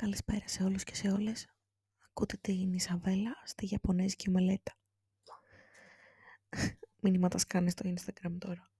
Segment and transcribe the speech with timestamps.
[0.00, 1.48] Καλησπέρα σε όλους και σε όλες.
[2.08, 4.76] Ακούτε την Ισαβέλα στη Ιαπωνέζικη μελέτα.
[7.02, 8.70] Μηνύματα σκάνε στο Instagram τώρα.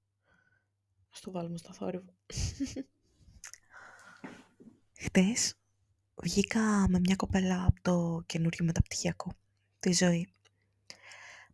[1.13, 2.15] Ας το βάλουμε στο θόρυβο.
[5.05, 5.55] Χτες
[6.23, 9.33] βγήκα με μια κοπέλα από το καινούριο μεταπτυχιακό,
[9.81, 10.33] τη ζωή.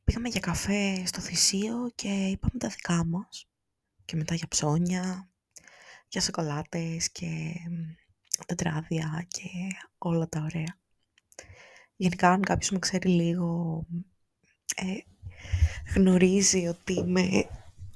[0.04, 3.48] Πήγαμε για καφέ στο θυσίο και είπαμε τα δικά μας.
[4.04, 5.30] Και μετά για ψώνια,
[6.08, 7.54] για σοκολάτες και
[8.46, 9.48] τετράδια και
[9.98, 10.78] όλα τα ωραία.
[11.96, 13.82] Γενικά, αν κάποιος με ξέρει λίγο,
[14.76, 14.98] ε,
[15.94, 17.46] γνωρίζει ότι είμαι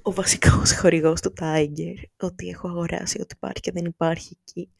[0.02, 4.70] ο βασικός χορηγός του Tiger, ότι έχω αγοράσει ό,τι υπάρχει και δεν υπάρχει εκεί,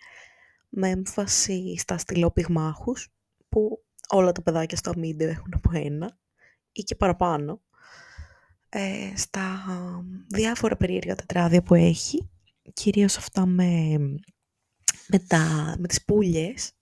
[0.69, 3.09] με έμφαση στα στυλόπιγμάχους,
[3.49, 6.19] που όλα τα παιδάκια στο αμύντιο έχουν από ένα
[6.73, 7.61] ή και παραπάνω,
[8.69, 9.65] ε, στα
[10.29, 12.31] διάφορα περίεργα τετράδια που έχει,
[12.73, 13.99] κυρίως αυτά με
[15.11, 16.73] με, τα, με τις πουλιες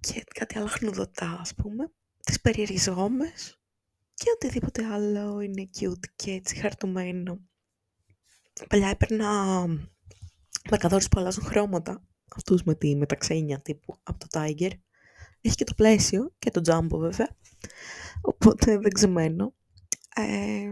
[0.00, 1.92] και κάτι άλλο χνουδωτά ας πούμε,
[2.24, 3.60] τις περιεριζόμες
[4.14, 7.40] και οτιδήποτε άλλο είναι cute και έτσι χαρτωμένο.
[8.68, 9.66] Παλιά έπαιρνα
[10.70, 12.04] μαρκαδόρους που αλλάζουν χρώματα,
[12.36, 14.70] αυτούς με τη μεταξένια τύπου από το Tiger.
[15.40, 17.36] Έχει και το πλαίσιο και το jumbo βέβαια,
[18.20, 19.54] οπότε δεν ξεμένω.
[20.14, 20.68] Ε,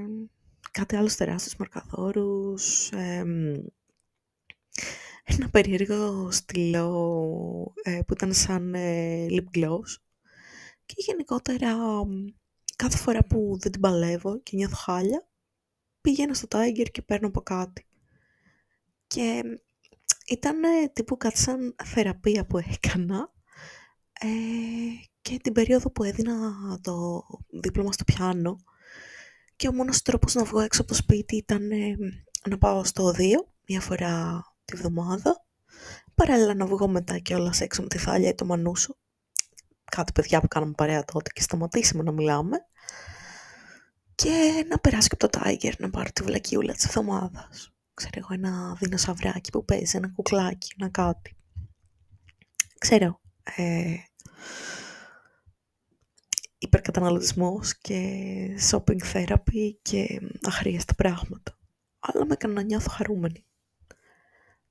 [0.70, 3.24] κάτι άλλο τεράστιους μαρκαδόρους, ε,
[5.28, 9.96] ένα περίεργο στυλό ε, που ήταν σαν ε, lip gloss
[10.86, 11.76] και γενικότερα
[12.76, 15.28] κάθε φορά που δεν την παλεύω και νιώθω χάλια
[16.00, 17.86] πήγαινα στο Tiger και παίρνω από κάτι.
[19.06, 19.42] Και
[20.26, 20.60] ήταν
[20.92, 23.32] τύπου κάτι σαν θεραπεία που έκανα
[24.20, 24.26] ε,
[25.20, 27.22] και την περίοδο που έδινα το
[27.62, 28.58] δίπλωμα στο πιάνο
[29.56, 31.68] και ο μόνος τρόπος να βγω έξω από το σπίτι ήταν
[32.48, 33.20] να πάω στο 2
[33.66, 35.44] μια φορά τη βδομάδα.
[36.14, 38.96] Παράλληλα να βγω μετά και όλα έξω με τη Θάλια ή το Μανούσο.
[39.84, 42.56] Κάτι παιδιά που κάναμε παρέα τότε και σταματήσαμε να μιλάμε.
[44.14, 47.72] Και να περάσει και από το Tiger να πάρω τη βλακιούλα της εβδομάδας.
[47.94, 51.36] Ξέρω εγώ ένα δεινοσαυράκι που παίζει, ένα κουκλάκι, ένα κάτι.
[52.78, 53.20] Ξέρω.
[53.56, 53.94] Ε,
[56.58, 58.00] υπερκαταναλωτισμός και
[58.70, 61.58] shopping therapy και αχρίαστα πράγματα.
[61.98, 63.44] Αλλά με έκανε να νιώθω χαρούμενη.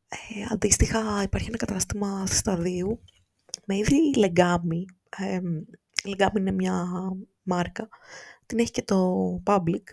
[0.09, 3.00] Ε, αντίστοιχα υπάρχει ένα κατάστημα στη Σταδίου
[3.66, 4.85] με είδη Λεγκάμι.
[5.18, 5.40] Ε,
[6.06, 6.85] Λεγκάμι είναι μια
[7.44, 7.90] μάρκα.
[8.46, 9.84] Την έχει και το Public.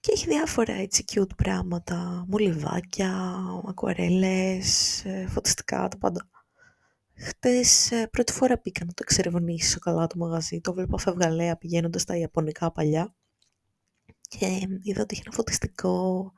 [0.00, 2.24] Και έχει διάφορα έτσι cute πράγματα.
[2.28, 3.36] Μολυβάκια,
[3.66, 6.28] ακουαρέλες, ε, φωτιστικά, τα πάντα.
[7.14, 10.60] Χτες ε, πρώτη φορά πήγα να το εξερευνήσω καλά το μαγαζί.
[10.60, 13.14] Το βλέπω φευγαλέα πηγαίνοντας στα Ιαπωνικά παλιά.
[14.28, 14.46] Και
[14.82, 16.32] είδα ότι είχε ένα φωτιστικό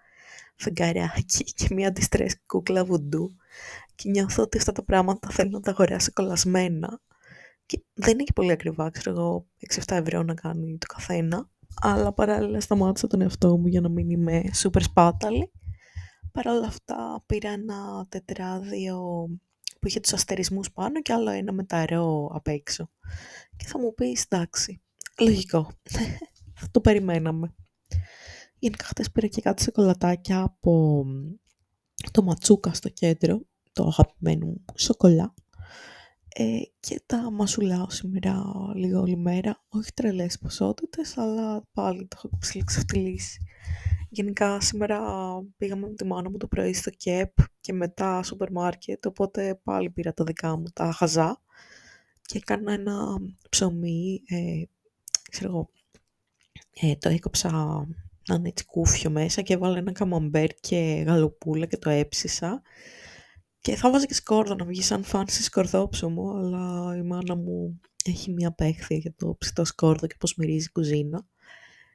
[0.57, 3.37] φεγγαράκι και μια αντιστρες κούκλα βουντού
[3.95, 7.01] και νιώθω ότι αυτά τα πράγματα θέλω να τα αγοράσω κολλασμένα
[7.67, 11.51] και δεν είναι και πολύ ακριβά, ξέρω εγώ, 6-7 ευρώ να κάνει το καθένα
[11.81, 15.53] αλλά παράλληλα σταμάτησα τον εαυτό μου για να μην είμαι σούπερ σπάταλη.
[16.33, 18.99] Παρ' όλα αυτά πήρα ένα τετράδιο
[19.81, 22.91] που είχε τους αστερισμούς πάνω και άλλο ένα με τα ρο απ' έξω.
[23.57, 24.83] Και θα μου πεις, εντάξει,
[25.21, 25.71] λογικό,
[26.55, 27.55] θα το περιμέναμε.
[28.63, 31.05] Γενικά χτες πήρα και κάτι σοκολατάκια από
[32.11, 33.41] το ματσούκα στο κέντρο,
[33.73, 35.35] το αγαπημένο μου σοκολά.
[36.29, 38.43] Ε, και τα μασουλάω σήμερα
[38.75, 39.63] λίγο όλη μέρα.
[39.69, 43.43] Όχι τρελές ποσότητες, αλλά πάλι το έχω ψηλεξευτελίσει.
[44.09, 45.01] Γενικά σήμερα
[45.57, 49.91] πήγαμε με τη μάνα μου το πρωί στο ΚΕΠ και μετά σούπερ μάρκετ, οπότε πάλι
[49.91, 51.43] πήρα τα δικά μου τα χαζά
[52.23, 53.19] και έκανα ένα
[53.49, 54.63] ψωμί, ε,
[55.31, 55.71] ξέρω εγώ,
[56.81, 57.87] ε, το έκοψα
[58.29, 62.63] να είναι έτσι κούφιο μέσα και έβαλα ένα καμαμπέρ και γαλοπούλα και το έψισα.
[63.61, 68.33] Και θα βάζα και σκόρδο να βγει σαν φάνση σκορδόψωμο, αλλά η μάνα μου έχει
[68.33, 71.27] μια παίχθεια για το ψητό σκόρδο και πώς μυρίζει η κουζίνα.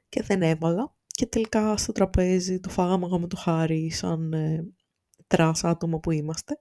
[0.10, 0.96] Και δεν έβαλα.
[1.08, 4.66] Και τελικά στο τραπέζι το φάγαμε εγώ με τον Χάρη σαν ε,
[5.28, 6.60] trash άτομα που είμαστε.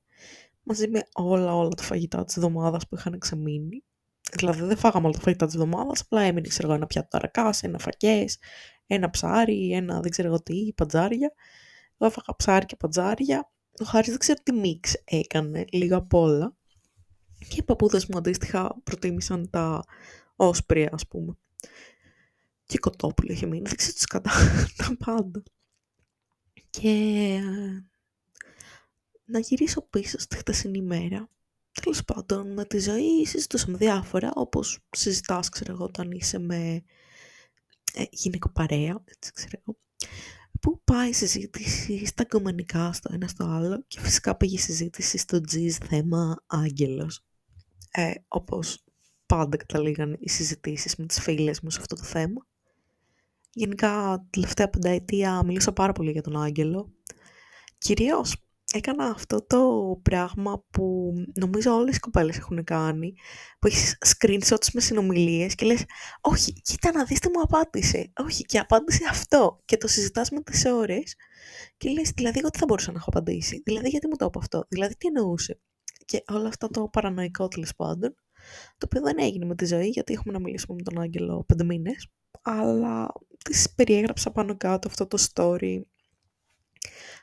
[0.63, 3.85] Μαζί με όλα όλα τα φαγητά της εβδομάδας που είχαν ξεμείνει.
[4.33, 7.79] Δηλαδή δεν φάγαμε όλα τα φαγητά της εβδομάδας, απλά έμεινε ξέρω, ένα πιάτο αρακάς, ένα
[7.79, 8.39] φακές,
[8.87, 11.33] ένα ψάρι, ένα δεν ξέρω τι, παντζάρια.
[11.99, 13.51] Εγώ έφαγα ψάρι και παντζάρια.
[13.81, 16.57] Ο Χάρης δεν ξέρω τι mix έκανε, λίγα απ' όλα.
[17.49, 19.85] Και οι παππούδες μου αντίστοιχα προτίμησαν τα
[20.37, 21.37] όσπρια, ας πούμε.
[22.65, 24.31] Και κοτόπουλο είχε μείνει, δεν ξέρω τι κατά
[24.77, 25.43] τα πάντα.
[26.71, 27.85] Και ε,
[29.25, 31.29] να γυρίσω πίσω στη χτεσινή μέρα.
[31.83, 36.83] Τέλος πάντων, με τη ζωή συζητούσαμε διάφορα, όπως συζητάς, ξέρω εγώ, όταν είσαι με
[37.97, 39.79] ε, γυναικοπαρέα, έτσι ξέρω εγώ,
[40.61, 45.19] που πάει η συζήτηση στα κομμανικά στο ένα στο άλλο και φυσικά πήγε η συζήτηση
[45.19, 47.25] στο τζιζ θέμα άγγελος.
[47.91, 48.85] ε, όπως
[49.27, 52.47] πάντα καταλήγαν οι συζητήσεις με τις φίλες μου σε αυτό το θέμα.
[53.53, 56.93] Γενικά, τελευταία πενταετία μιλούσα πάρα πολύ για τον Άγγελο.
[57.79, 59.61] Κυρίως έκανα αυτό το
[60.03, 63.15] πράγμα που νομίζω όλες οι κοπέλες έχουν κάνει,
[63.59, 65.85] που έχεις screenshots με συνομιλίες και λες
[66.21, 70.43] «Όχι, κοίτα να δεις τι μου απάντησε, όχι και απάντησε αυτό» και το συζητάς με
[70.43, 71.15] τις ώρες
[71.77, 74.39] και λες «Δηλαδή εγώ τι θα μπορούσα να έχω απαντήσει, δηλαδή γιατί μου το είπε
[74.39, 75.61] αυτό, δηλαδή τι εννοούσε»
[76.05, 78.15] και όλο αυτό το παρανοϊκό τέλος πάντων,
[78.79, 81.65] το οποίο δεν έγινε με τη ζωή γιατί έχουμε να μιλήσουμε με τον Άγγελο πέντε
[81.65, 82.09] μήνες,
[82.43, 83.13] αλλά
[83.45, 85.81] της περιέγραψα πάνω κάτω αυτό το story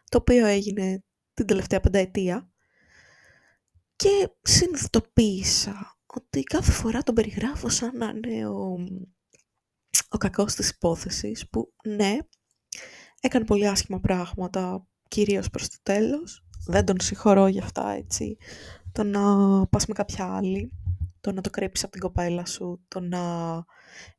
[0.09, 1.03] το οποίο έγινε
[1.33, 2.51] την τελευταία πενταετία
[3.95, 8.77] και συνειδητοποίησα ότι κάθε φορά τον περιγράφω σαν να είναι ο,
[10.09, 12.17] ο κακός της υπόθεσης που ναι,
[13.19, 16.45] έκανε πολύ άσχημα πράγματα κυρίως προς το τέλος.
[16.67, 18.37] Δεν τον συγχωρώ για αυτά έτσι.
[18.91, 19.21] Το να
[19.67, 20.71] πας με κάποια άλλη,
[21.21, 23.19] το να το κρέψεις από την κοπέλα σου, το να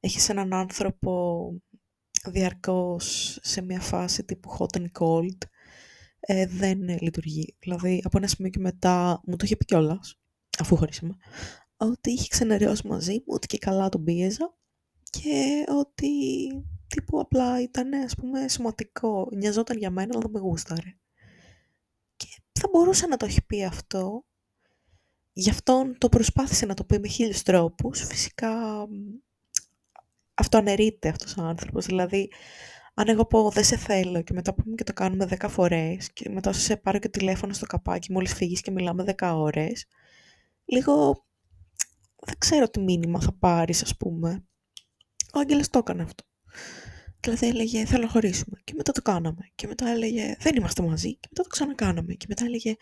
[0.01, 1.53] έχεις έναν άνθρωπο
[2.25, 5.39] διαρκώς σε μια φάση τύπου hot and cold,
[6.26, 7.56] ε, δεν λειτουργεί.
[7.59, 10.19] Δηλαδή, από ένα σημείο και μετά μου το είχε πει κιόλας,
[10.59, 11.17] αφού χωρίσαμε,
[11.76, 14.55] ότι είχε ξενερώσει μαζί μου, ότι και καλά τον πίεζα
[15.11, 16.11] και ότι
[16.87, 19.29] τύπου απλά ήταν, ας πούμε, σημαντικό.
[19.35, 20.97] Νοιαζόταν για μένα, αλλά δεν με γούσταρε.
[22.17, 24.25] Και θα μπορούσε να το έχει πει αυτό.
[25.32, 28.06] Γι' αυτόν το προσπάθησε να το πει με χίλιους τρόπους.
[28.06, 28.87] Φυσικά
[30.35, 31.87] αυτό αναιρείται αυτός ο άνθρωπος.
[31.87, 32.31] Δηλαδή,
[32.94, 36.31] αν εγώ πω δεν σε θέλω και μετά πούμε και το κάνουμε 10 φορές και
[36.31, 39.87] μετά σε πάρω και τηλέφωνο στο καπάκι μόλις φύγεις και μιλάμε 10 ώρες,
[40.64, 41.25] λίγο
[42.26, 44.44] δεν ξέρω τι μήνυμα θα πάρεις ας πούμε.
[45.35, 46.25] Ο Άγγελος το έκανε αυτό.
[47.20, 49.50] Δηλαδή έλεγε θέλω να χωρίσουμε και μετά το κάναμε.
[49.55, 52.14] Και μετά έλεγε δεν είμαστε μαζί και μετά το ξανακάναμε.
[52.14, 52.75] Και μετά έλεγε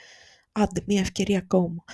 [0.53, 1.85] άντε μια ευκαιρία ακόμα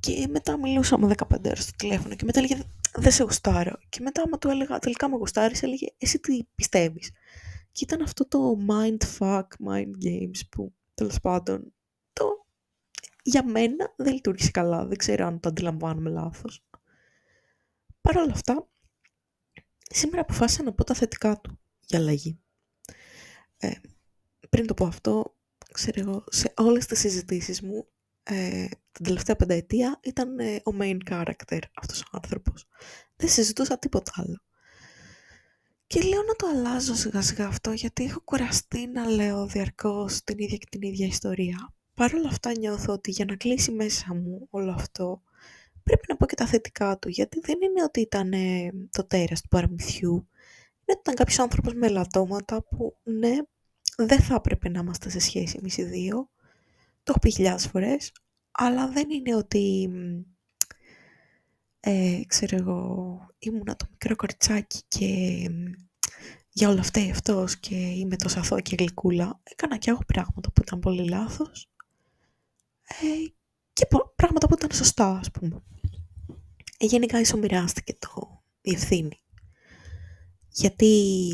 [0.00, 2.14] και μετά μιλούσαμε 15 ώρες στο τηλέφωνο.
[2.14, 2.62] Και μετά έλεγε
[2.94, 7.10] δεν σε γουστάρω και μετά άμα του έλεγα τελικά με γουστάρεις έλεγε εσύ τι πιστεύεις
[7.74, 11.74] και ήταν αυτό το mind fuck, mind games που τέλος πάντων
[12.12, 12.46] το
[13.22, 14.86] για μένα δεν λειτουργήσε καλά.
[14.86, 16.66] Δεν ξέρω αν το αντιλαμβάνομαι λάθος.
[18.00, 18.68] Παρ' όλα αυτά,
[19.90, 22.40] σήμερα αποφάσισα να πω τα θετικά του για αλλαγή.
[23.56, 23.70] Ε,
[24.50, 25.36] πριν το πω αυτό,
[25.72, 27.88] ξέρω εγώ, σε όλες τις συζητήσεις μου,
[28.22, 32.66] ε, την τελευταία πενταετία ήταν ε, ο main character αυτός ο άνθρωπος.
[33.16, 34.42] Δεν συζητούσα τίποτα άλλο.
[35.86, 40.38] Και λέω να το αλλάζω σιγά σιγά αυτό γιατί έχω κουραστεί να λέω διαρκώς την
[40.38, 41.74] ίδια και την ίδια ιστορία.
[41.94, 45.22] Παρ' όλα αυτά νιώθω ότι για να κλείσει μέσα μου όλο αυτό
[45.84, 49.40] πρέπει να πω και τα θετικά του γιατί δεν είναι ότι ήταν ε, το τέρας
[49.40, 50.12] του παραμυθιού.
[50.12, 53.36] Είναι ότι ήταν κάποιος άνθρωπος με ελαττώματα που ναι
[53.96, 56.30] δεν θα έπρεπε να είμαστε σε σχέση εμείς οι δύο.
[57.02, 58.12] Το έχω πει χιλιάδες φορές.
[58.50, 59.90] Αλλά δεν είναι ότι
[61.86, 65.06] ε, ξέρω εγώ, ήμουνα το μικρό κοριτσάκι και
[66.50, 69.40] για όλα αυτά αυτός και είμαι τόσο αθώα και γλυκούλα.
[69.42, 71.70] Έκανα και εγώ πράγματα που ήταν πολύ λάθος
[72.88, 73.32] ε,
[73.72, 73.86] και
[74.16, 75.62] πράγματα που ήταν σωστά, ας πούμε.
[76.78, 79.22] Ε, γενικά ισομοιράστηκε το η ευθύνη.
[80.48, 81.32] Γιατί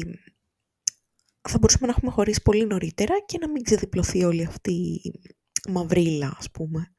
[1.49, 6.35] θα μπορούσαμε να έχουμε χωρίσει πολύ νωρίτερα και να μην ξεδιπλωθεί όλη αυτή η μαυρίλα,
[6.39, 6.93] ας πούμε.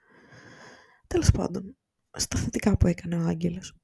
[1.08, 1.76] Τέλος πάντων,
[2.18, 3.76] στα θετικά που έκανε ο Άγγελος.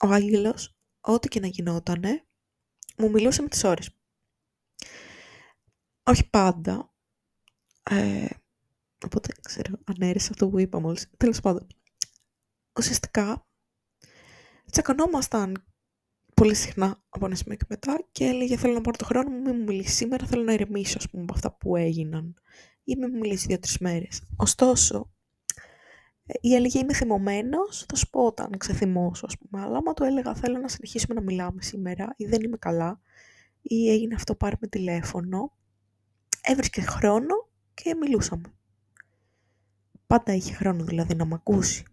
[0.00, 2.26] Ο Άγγελος, ό,τι και να γινότανε,
[2.96, 3.90] μου μιλούσε με τις ώρες.
[6.02, 6.94] Όχι πάντα.
[7.82, 8.26] Ε,
[9.04, 11.10] οπότε, ξέρω, ανέρεσε αυτό που είπα μόλις.
[11.16, 11.66] Τέλος πάντων.
[12.78, 13.46] Ουσιαστικά,
[14.70, 15.64] τσακωνόμασταν
[16.34, 19.40] πολύ συχνά από ένα σημείο και μετά και έλεγε θέλω να πάρω το χρόνο μου,
[19.40, 22.40] μην μου μιλήσεις σήμερα, θέλω να ηρεμήσω ας πούμε από αυτά που έγιναν
[22.84, 24.22] ή μην μου μιλήσεις δύο-τρεις μέρες.
[24.36, 25.12] Ωστόσο,
[26.40, 30.34] ή έλεγε είμαι θυμωμένος, θα σου πω όταν ξεθυμώσω ας πούμε, αλλά άμα του έλεγα
[30.34, 33.00] θέλω να συνεχίσουμε να μιλάμε σήμερα ή δεν είμαι καλά
[33.62, 35.52] ή έγινε αυτό πάρε με τηλέφωνο,
[36.42, 38.52] έβρισκε χρόνο και μιλούσαμε.
[40.06, 41.84] Πάντα είχε χρόνο δηλαδή να μ' ακούσει.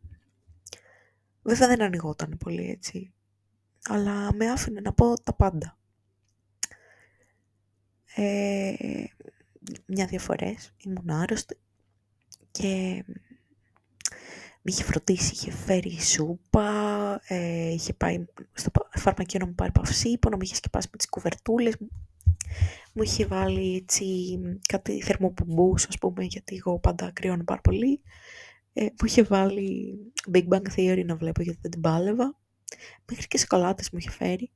[1.41, 3.13] Βέβαια δεν ανοιγόταν πολύ έτσι,
[3.89, 5.77] αλλά με άφηνε να πω τα πάντα.
[8.15, 8.73] Ε,
[9.85, 11.57] μια-δύο φορές ήμουν άρρωστη
[12.51, 13.03] και
[14.61, 16.69] με είχε φροντίσει, είχε φέρει σούπα,
[17.27, 21.09] ε, είχε πάει στο φαρμακείο να μου πάρει παυσίπο, να μου είχε σκεπάσει με τις
[21.09, 21.77] κουβερτούλες,
[22.93, 24.05] μου είχε βάλει έτσι
[24.67, 28.01] κάτι θερμοπομπούς, ας πούμε, γιατί εγώ πάντα κρυώνω πάρα πολύ.
[28.73, 29.97] Ε, μου είχε βάλει
[30.33, 32.37] Big Bang Theory να βλέπω γιατί δεν την πάλευα.
[33.09, 34.51] Μέχρι και σοκολάτες μου είχε φέρει.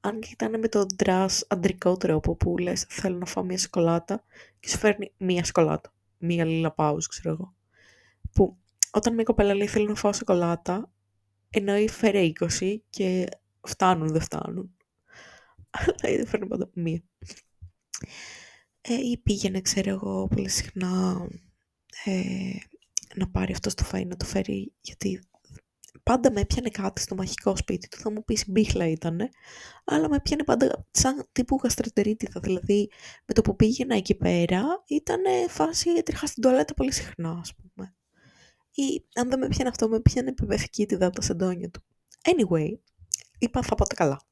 [0.00, 4.24] Αν και ήταν με τον ντρας αντρικό τρόπο που λες θέλω να φάω μια σοκολάτα
[4.60, 5.92] και σου φέρνει μία σοκολάτα.
[6.18, 7.54] Μία λίλα πάους, ξέρω εγώ.
[8.32, 8.56] Που
[8.94, 10.92] όταν μια κοπέλα λέει θέλω να φάω σοκολάτα,
[11.50, 13.26] εννοεί φέρε 20 και
[13.62, 14.76] φτάνουν, δεν φτάνουν.
[15.76, 17.02] Αλλά δεν φέρνει πάντα μία.
[18.80, 21.26] Ε, ή πήγαινε, ξέρω εγώ, πολύ συχνά
[22.04, 22.52] ε,
[23.14, 25.20] να πάρει αυτό το φαΐ, να το φέρει, γιατί
[26.02, 29.28] πάντα με έπιανε κάτι στο μαχικό σπίτι του, θα μου πεις μπίχλα ήτανε,
[29.84, 32.90] αλλά με έπιανε πάντα σαν τύπου γαστρετερίτιδα, δηλαδή
[33.26, 37.61] με το που πήγαινα εκεί πέρα ήταν φάση έτρεχα στην τουαλέτα πολύ συχνά, ας πούμε.
[38.74, 41.82] Ή αν δεν με πιάνε αυτό, με πιάνε επιβεβαιωτικήτιδα από τα σεντόνια του.
[42.22, 42.78] Anyway,
[43.38, 44.22] είπα θα πάτε καλά.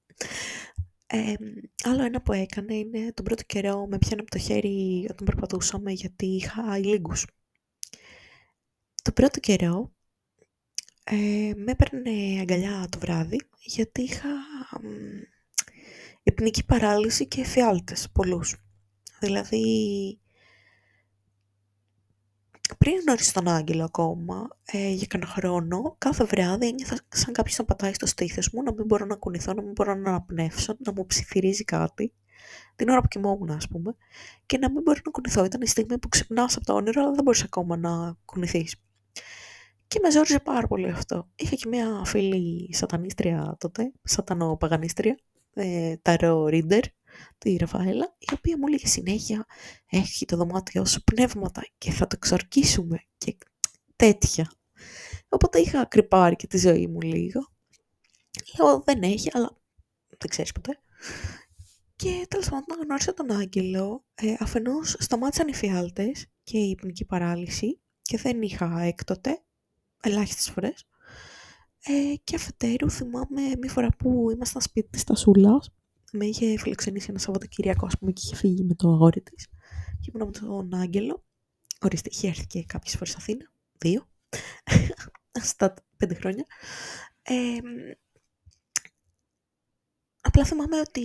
[1.07, 1.35] Ε,
[1.85, 5.93] άλλο ένα που έκανε είναι τον πρώτο καιρό με πιάνε από το χέρι όταν περπατούσαμε
[5.93, 7.27] γιατί είχα ηλίγκους.
[9.03, 9.93] Το πρώτο καιρό
[11.05, 14.29] ε, με έπαιρνε αγκαλιά το βράδυ γιατί είχα
[16.23, 18.57] υπνική παράλυση και εφιάλτες πολλούς.
[19.21, 19.65] Δηλαδή
[22.79, 27.65] πριν γνωρίσω τον Άγγελο ακόμα, ε, για κανένα χρόνο, κάθε βράδυ ένιωθα σαν κάποιος να
[27.65, 30.93] πατάει στο στήθος μου, να μην μπορώ να κουνηθώ, να μην μπορώ να αναπνεύσω, να
[30.93, 32.13] μου ψιθυρίζει κάτι,
[32.77, 33.97] την ώρα που κοιμόμουν ας πούμε,
[34.47, 35.45] και να μην μπορώ να κουνηθώ.
[35.45, 38.77] Ήταν η στιγμή που ξυπνάς από το όνειρο, αλλά δεν μπορείς ακόμα να κουνηθείς.
[39.87, 41.29] Και με ζόριζε πάρα πολύ αυτό.
[41.35, 45.19] Είχα και μια φίλη σατανίστρια τότε, σατανοπαγανίστρια,
[45.55, 46.83] ε, ταρό ρίντερ,
[47.39, 49.47] τη Ραφαέλα, η οποία μου έλεγε συνέχεια
[49.87, 53.37] έχει το δωμάτιό σου πνεύματα και θα το εξορκίσουμε και
[53.97, 54.53] τέτοια.
[55.29, 57.49] Οπότε είχα κρυπάρει και τη ζωή μου λίγο.
[58.59, 59.57] Λέω δεν έχει, αλλά
[60.09, 60.81] δεν ξέρεις ποτέ.
[61.97, 67.05] Και τέλος πάντων όταν γνώρισα τον Άγγελο, ε, αφενός σταμάτησαν οι φιάλτες και η υπνική
[67.05, 69.43] παράλυση και δεν είχα έκτοτε,
[70.01, 70.85] ελάχιστες φορές.
[71.85, 75.71] Ε, και αφετέρου θυμάμαι μία φορά που ήμασταν σπίτι της Τασούλας
[76.13, 79.47] με είχε φιλοξενήσει ένα Σαββατοκύριακο, ας πούμε, και είχε φύγει με το αγόρι της.
[80.01, 81.25] Και ήμουν με τον Άγγελο.
[81.81, 83.53] Ορίστε, είχε έρθει και κάποιες φορές Αθήνα.
[83.79, 84.09] Δύο.
[85.43, 86.45] Στα πέντε χρόνια.
[87.23, 87.59] Ε,
[90.21, 91.03] απλά θυμάμαι ότι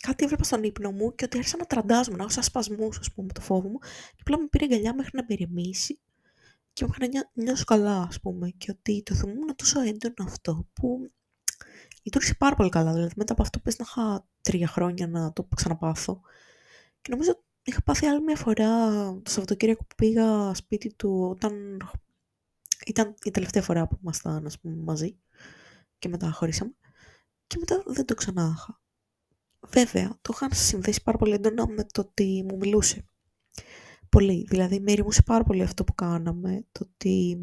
[0.00, 3.12] κάτι έβλεπα στον ύπνο μου και ότι άρχισα να τραντάζομαι, να έχω σαν σπασμούς, ας
[3.12, 3.78] πούμε, το φόβο μου.
[4.14, 6.00] Και απλά με πήρε αγκαλιά μέχρι να περιμήσει
[6.72, 8.50] και μου έκανε να νιώσω καλά, ας πούμε.
[8.50, 11.10] Και ότι το θυμόμουν τόσο έντονο αυτό που
[12.04, 12.92] λειτουργήσε πάρα πολύ καλά.
[12.92, 16.20] Δηλαδή, μετά από αυτό πες να είχα τρία χρόνια να το ξαναπάθω.
[17.00, 18.90] Και νομίζω είχα πάθει άλλη μια φορά
[19.22, 21.78] το Σαββατοκύριακο που πήγα σπίτι του όταν
[22.86, 25.18] ήταν η τελευταία φορά που ήμασταν μαζί
[25.98, 26.74] και μετά χωρίσαμε.
[27.46, 28.80] Και μετά δεν το ξανά είχα.
[29.60, 33.04] Βέβαια, το είχαν συνδέσει πάρα πολύ έντονα με το ότι μου μιλούσε.
[34.08, 34.46] Πολύ.
[34.48, 36.64] Δηλαδή, με ερημούσε πάρα πολύ αυτό που κάναμε.
[36.72, 37.38] Το ότι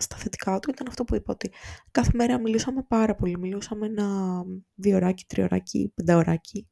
[0.00, 1.50] στα θετικά του ήταν αυτό που είπα ότι
[1.90, 3.38] κάθε μέρα μιλούσαμε πάρα πολύ.
[3.38, 4.42] Μιλούσαμε ένα
[4.74, 6.68] δύο ωράκι, τριωράκι, πενταωράκι,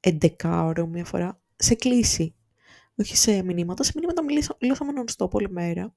[0.00, 2.36] εντεκάωρο μία φορά, σε κλίση.
[2.94, 3.82] Όχι σε μηνύματα.
[3.82, 4.22] Σε μηνύματα
[4.60, 5.94] μιλούσαμε non-stop όλη μέρα.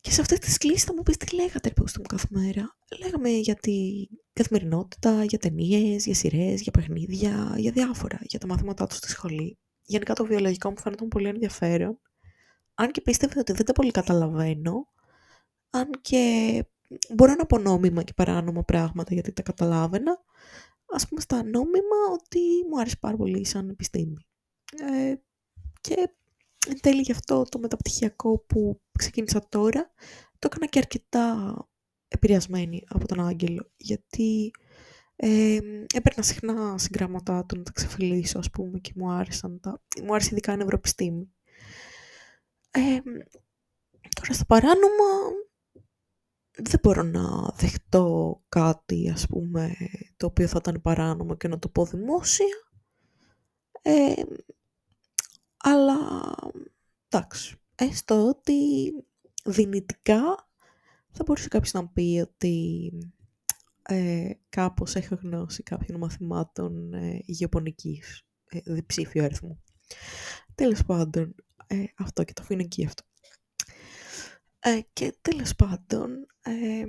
[0.00, 3.28] Και σε αυτές τις κλήσεις θα μου πεις τι λέγατε ρε μου κάθε μέρα; Λέγαμε
[3.28, 8.96] για τη καθημερινότητα, για ταινίες, για σειρές, για παιχνίδια, για διάφορα, για τα μαθήματά τους
[8.96, 9.58] στη σχολή.
[9.82, 12.00] Γενικά το βιολογικό μου φαίνονταν πολύ ενδιαφέρον.
[12.74, 14.88] Αν και πίστευε ότι δεν τα πολύ καταλαβαίνω,
[15.74, 16.64] αν και
[17.14, 20.18] μπορώ να πω νόμιμα και παράνομα πράγματα γιατί τα καταλάβαινα,
[20.86, 24.16] ας πούμε στα νόμιμα ότι μου άρεσε πάρα πολύ σαν επιστήμη.
[24.76, 25.14] Ε,
[25.80, 25.94] και
[26.68, 29.90] εν τέλει γι' αυτό το μεταπτυχιακό που ξεκίνησα τώρα,
[30.38, 31.56] το έκανα και αρκετά
[32.08, 34.50] επηρεασμένη από τον Άγγελο, γιατί
[35.16, 35.58] ε,
[35.94, 39.82] έπαιρνα συχνά συγγράμματά του να τα ξεφυλίσω, ας πούμε, και μου άρεσαν τα...
[40.02, 41.32] Μου άρεσε ειδικά η νευροεπιστήμη.
[42.70, 42.98] Ε,
[44.20, 45.06] τώρα στα παράνομα
[46.54, 49.76] δεν μπορώ να δεχτώ κάτι, ας πούμε,
[50.16, 52.70] το οποίο θα ήταν παράνομο και να το πω δημόσια.
[53.82, 54.22] Ε,
[55.56, 55.98] αλλά,
[57.08, 58.58] εντάξει, έστω ότι
[59.44, 60.48] δυνητικά
[61.10, 62.92] θα μπορούσε κάποιος να πει ότι
[63.82, 69.62] ε, κάπως έχω γνώση κάποιων μαθημάτων ε, γεωπονικής, ε, διψήφιο αριθμού.
[70.54, 71.34] Τέλος πάντων,
[71.66, 73.02] ε, αυτό και το αφήνω εκεί αυτό.
[74.64, 76.84] Ε, και τέλος πάντων, ε,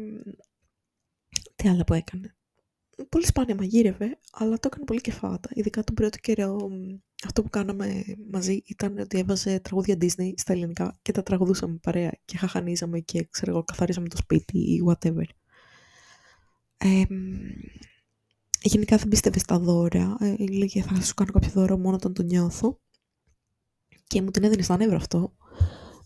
[1.55, 2.35] τι άλλο που έκανε.
[3.09, 5.49] Πολύ σπάνια μαγείρευε, αλλά το έκανε πολύ κεφάτα.
[5.53, 6.69] Ειδικά τον πρώτο καιρό,
[7.25, 12.11] αυτό που κάναμε μαζί ήταν ότι έβαζε τραγούδια Disney στα ελληνικά και τα τραγουδούσαμε παρέα
[12.25, 15.25] και χαχανίζαμε και ξέρω εγώ, καθαρίζαμε το σπίτι ή whatever.
[16.77, 17.03] Ε,
[18.61, 20.17] γενικά δεν πίστευες στα δώρα.
[20.19, 22.79] Ε, λέγε θα σου κάνω κάποιο δώρο μόνο όταν το νιώθω.
[24.07, 25.35] Και μου την έδινε στα νεύρα αυτό.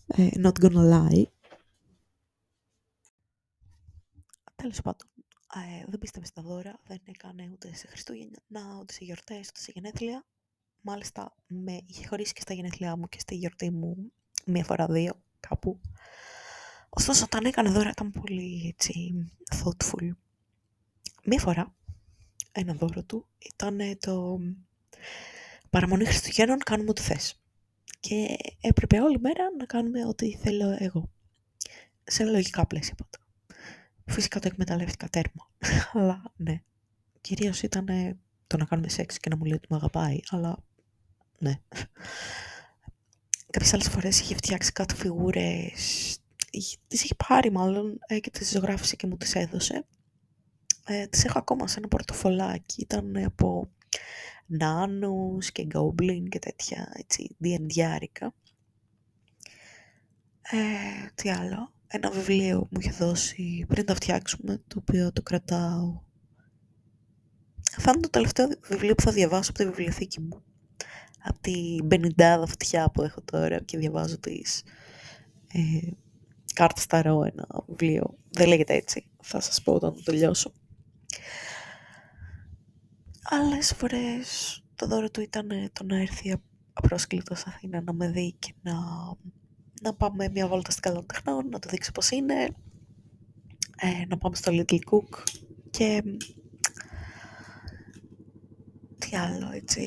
[0.06, 1.24] Ε, not gonna lie.
[4.62, 5.08] Τέλος πάντων,
[5.54, 9.72] ε, δεν πίστευε στα δώρα, δεν έκανε ούτε σε Χριστούγεννα, ούτε σε γιορτές, ούτε σε
[9.74, 10.26] γενέθλια.
[10.80, 14.12] Μάλιστα, με είχε χωρίσει και στα γενέθλιά μου και στη γιορτή μου
[14.44, 15.80] μία φορά δύο, κάπου.
[16.88, 19.14] Ωστόσο, όταν έκανε δώρα ήταν πολύ έτσι,
[19.54, 20.10] thoughtful.
[21.24, 21.74] Μία φορά,
[22.52, 24.38] ένα δώρο του ήταν το
[25.70, 27.40] παραμονή Χριστουγέννων κάνουμε ό,τι θες.
[28.00, 31.10] Και έπρεπε όλη μέρα να κάνουμε ό,τι θέλω εγώ.
[32.04, 33.27] Σε λογικά πλαίσια πάντα.
[34.08, 35.50] Φυσικά το εκμεταλλεύτηκα τέρμα.
[35.92, 36.62] αλλά ναι.
[37.20, 37.86] Κυρίως ήταν
[38.46, 40.20] το να κάνουμε σεξ και να μου λέει ότι με αγαπάει.
[40.30, 40.58] Αλλά
[41.38, 41.60] ναι.
[43.50, 46.18] Κάποιες άλλες φορές είχε φτιάξει κάτι φιγούρες.
[46.88, 49.86] Τις είχε πάρει μάλλον ε, και τις ζωγράφησε και μου τις έδωσε.
[50.86, 52.80] Ε, τις έχω ακόμα σε ένα πορτοφολάκι.
[52.80, 53.70] Ήταν από
[54.46, 58.34] νάνους και γκόμπλιν και τέτοια έτσι διεντιάρικα.
[60.42, 61.72] Ε, τι άλλο.
[61.90, 66.00] Ένα βιβλίο μου είχε δώσει πριν το φτιάξουμε, το οποίο το κρατάω.
[67.70, 70.42] Θα είναι το τελευταίο βιβλίο που θα διαβάσω από τη βιβλιοθήκη μου.
[71.24, 74.62] Από την πενιντάδα φωτιά που έχω τώρα και διαβάζω τις
[75.52, 75.88] ε,
[76.54, 78.18] κάρτα στα ρο, ένα βιβλίο.
[78.30, 79.06] Δεν λέγεται έτσι.
[79.22, 80.52] Θα σας πω όταν το τελειώσω.
[83.22, 86.36] Άλλες φορές το δώρο του ήταν το να έρθει
[86.72, 88.74] απρόσκλητος στην Αθήνα να με δει και να,
[89.82, 92.48] να πάμε μια βόλτα στην καλό τεχνών, να το δείξω πώς είναι,
[93.76, 95.22] ε, να πάμε στο Little Cook
[95.70, 96.02] και
[98.98, 99.82] τι άλλο έτσι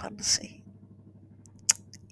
[0.00, 0.62] fancy.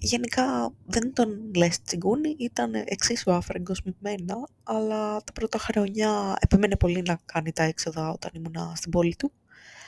[0.03, 6.75] Γενικά δεν τον λες τσιγκούνι, ήταν εξίσου άφραγκος με μένα, αλλά τα πρώτα χρόνια επέμενε
[6.77, 9.31] πολύ να κάνει τα έξοδα όταν ήμουν στην πόλη του.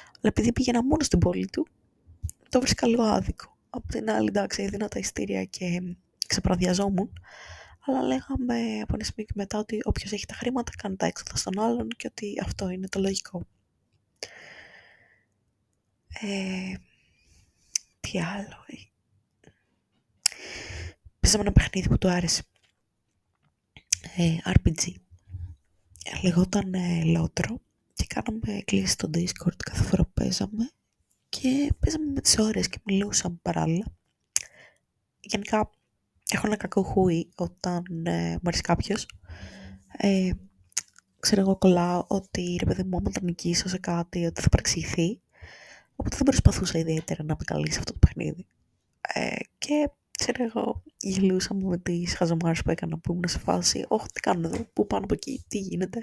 [0.05, 1.67] Αλλά επειδή πήγαινα μόνο στην πόλη του,
[2.49, 3.57] το βρίσκα λίγο άδικο.
[3.69, 5.81] Από την άλλη, εντάξει, έδινα τα ειστήρια και
[6.33, 7.13] ξεπραδιαζόμουν.
[7.85, 11.35] Αλλά λέγαμε από ένα σημείο και μετά ότι όποιος έχει τα χρήματα κάνει τα έξοδα
[11.35, 13.47] στον άλλον και ότι αυτό είναι το λογικό.
[16.21, 16.73] Ε,
[17.99, 18.65] τι άλλο.
[18.67, 18.75] Ε.
[21.19, 22.43] Παίζαμε ένα παιχνίδι που του άρεσε.
[24.15, 24.93] Ε, RPG.
[26.23, 27.61] Λεγόταν ε, Λότρο
[27.93, 30.71] και κάναμε κλείσει στο Discord κάθε φορά που παίζαμε
[31.29, 33.85] και παίζαμε με τις ώρες και μιλούσαμε παράλληλα.
[35.19, 35.69] Γενικά
[36.35, 39.05] έχω ένα κακό χούι όταν ε, μου αρέσει κάποιος.
[39.97, 40.29] Ε,
[41.19, 45.21] ξέρω εγώ κολλάω ότι ρε παιδί μου άμα τον νικήσω σε κάτι ότι θα παρεξηγηθεί.
[45.95, 48.45] Οπότε δεν προσπαθούσα ιδιαίτερα να με καλεί σε αυτό το παιχνίδι.
[49.13, 54.05] Ε, και ξέρω εγώ γελούσαμε με τις χαζομάρες που έκανα που ήμουν σε φάση «Όχι,
[54.13, 55.99] τι κάνω εδώ, πού πάνω από εκεί, τι γίνεται».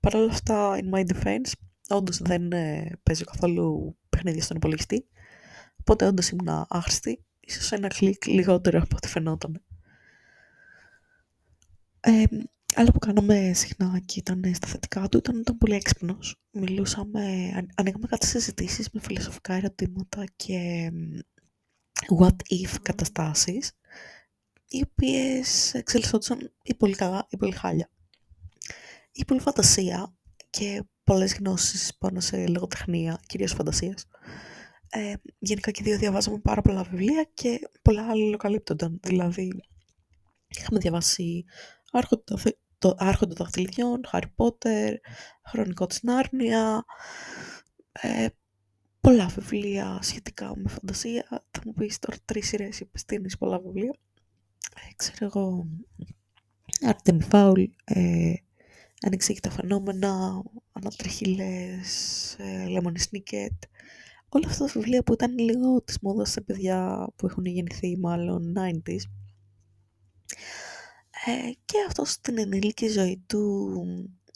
[0.00, 1.52] Παρ' όλα αυτά, in my defense,
[1.88, 5.06] όντως δεν ε, παίζω καθόλου παιχνίδια στον υπολογιστή.
[5.80, 7.24] Οπότε όντως ήμουν άχρηστη.
[7.46, 9.62] Ίσως ένα κλικ λιγότερο από ό,τι φαινόταν.
[12.00, 12.24] Ε,
[12.74, 16.36] άλλο που κάναμε συχνά και ήταν στα θετικά του ήταν, ήταν πολύ έξυπνος.
[16.50, 20.90] Μιλούσαμε, ανοίγαμε κάτι συζητήσεις με φιλοσοφικά ερωτήματα και
[22.20, 23.72] what if καταστάσεις
[24.68, 27.88] οι οποίες εξελισσόντουσαν ή πολύ καλά ή πολύ χάλια
[29.14, 30.14] η πολύ φαντασία
[30.50, 34.06] και πολλές γνώσεις πάνω σε λογοτεχνία, κυρίως φαντασίας.
[34.96, 39.00] Ε, γενικά και δύο διαβάζαμε πάρα πολλά βιβλία και πολλά αλληλοκαλύπτονταν.
[39.02, 39.62] Δηλαδή,
[40.48, 41.44] είχαμε διαβάσει
[41.92, 42.38] Άρχοντα,
[42.78, 44.94] το Άρχοντα Δαχτυλιδιών, Χάρι Πότερ,
[45.46, 46.84] Χρονικό της Νάρνια,
[47.92, 48.26] ε,
[49.00, 51.26] πολλά βιβλία σχετικά με φαντασία.
[51.28, 53.96] Θα μου πεις τώρα τρεις σειρές είπες πολλά βιβλία.
[54.74, 55.66] Ε, ξέρω εγώ,
[56.86, 58.34] Άρτεμι Φάουλ, ε,
[59.00, 63.58] ανεξήγητα φαινόμενα, ανατριχίλες, ε, Lemon Snicket.
[64.36, 68.54] Όλα αυτά τα βιβλία που ήταν λίγο της μόδας σε παιδιά που έχουν γεννηθεί μάλλον
[68.58, 69.02] 90s.
[71.26, 73.70] Ε, και αυτό στην ενήλικη ζωή του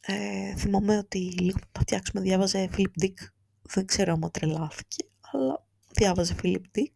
[0.06, 3.14] ε, θυμάμαι ότι λίγο να φτιάξουμε διάβαζε Philip Dick.
[3.62, 6.92] Δεν ξέρω αν τρελάθηκε, αλλά διάβαζε Philip Dick.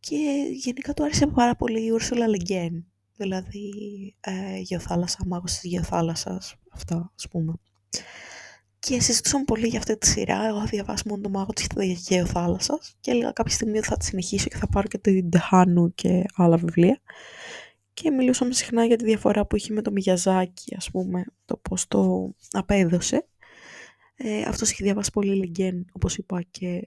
[0.00, 2.82] Και γενικά του άρεσε πάρα πολύ η Ursula Le Guin
[3.16, 3.70] δηλαδή
[4.20, 7.54] ε, γεωθάλασσα, μάγος της γεωθάλασσας, αυτά ας πούμε.
[8.88, 10.46] Και συζητούσαμε πολύ για αυτή τη σειρά.
[10.46, 11.66] Εγώ θα διαβάσω μόνο το μάγο της
[12.08, 16.24] γεωθάλασσας και έλεγα κάποια στιγμή θα τη συνεχίσω και θα πάρω και την Ντεχάνου και
[16.34, 17.00] άλλα βιβλία.
[17.94, 21.86] Και μιλούσαμε συχνά για τη διαφορά που είχε με το Μιγιαζάκι, ας πούμε, το πώς
[21.86, 23.28] το απέδωσε.
[24.14, 26.86] Ε, αυτός είχε διαβάσει πολύ Λιγκέν, όπως είπα, και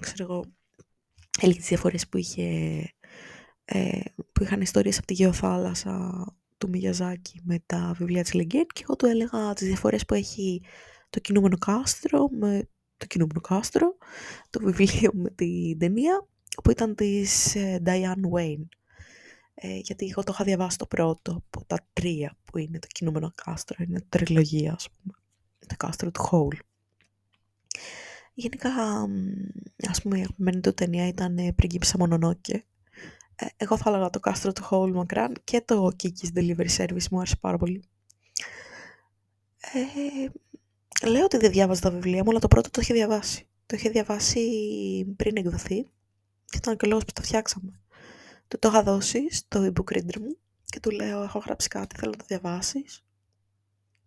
[0.00, 0.44] ξέρω εγώ,
[1.40, 2.48] έλεγε τις διαφορές που είχε
[3.64, 4.00] ε,
[4.32, 6.24] που είχαν ιστορίες από τη γεωθάλασσα
[6.58, 10.62] του Μιγιαζάκη με τα βιβλία της Λεγκέν και εγώ του έλεγα τις διαφορές που έχει
[11.14, 13.96] το κινούμενο κάστρο με το κινούμενο κάστρο,
[14.50, 16.26] το βιβλίο με την ταινία
[16.62, 18.68] που ήταν της ε, Diane Wayne.
[19.54, 23.32] Ε, γιατί εγώ το είχα διαβάσει το πρώτο από τα τρία που είναι το κινούμενο
[23.34, 25.14] κάστρο, είναι τριλογία ας πούμε,
[25.66, 26.56] το κάστρο του Χόουλ.
[28.34, 28.70] Γενικά,
[29.88, 32.64] ας πούμε, η αγαπημένη του ταινία ήταν «Πριγκίπισσα Μονονόκε»,
[33.36, 37.18] Ε, εγώ θα έλεγα το κάστρο του Hole Macran και το Kiki's Delivery Service μου
[37.18, 37.84] άρεσε πάρα πολύ.
[39.60, 40.28] Ε,
[41.02, 43.48] λέω ότι δεν διάβαζα τα βιβλία μου, αλλά το πρώτο το είχε διαβάσει.
[43.66, 44.40] Το είχε διαβάσει
[45.16, 45.82] πριν εκδοθεί
[46.44, 47.80] και ήταν και ο λόγος που το φτιάξαμε.
[48.48, 52.10] Του το είχα δώσει στο e-book reader μου και του λέω έχω γράψει κάτι, θέλω
[52.10, 53.04] να το διαβάσεις.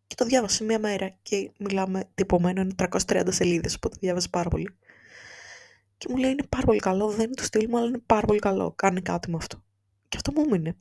[0.08, 2.73] Και το διάβασε μία μέρα και μιλάμε τυπωμένο, είναι
[3.08, 4.78] 330 σελίδες, οπότε διάβασε πάρα πολύ.
[5.97, 8.28] Και μου λέει είναι πάρα πολύ καλό, δεν είναι το στυλ μου, αλλά είναι πάρα
[8.28, 9.63] πολύ καλό, κάνει κάτι με αυτό.
[10.08, 10.76] Και αυτό μου έμεινε.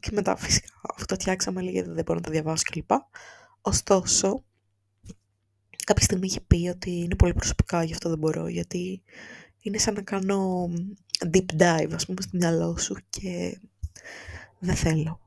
[0.00, 2.90] Και μετά φυσικά αυτό το φτιάξαμε, λέγε δεν μπορώ να το διαβάσω κλπ.
[3.60, 4.44] Ωστόσο,
[5.86, 9.02] κάποια στιγμή είχε πει ότι είναι πολύ προσωπικά, γι' αυτό δεν μπορώ, γιατί
[9.60, 10.70] είναι σαν να κάνω
[11.32, 13.60] deep dive, ας πούμε, στο μυαλό σου και
[14.58, 15.20] δεν θέλω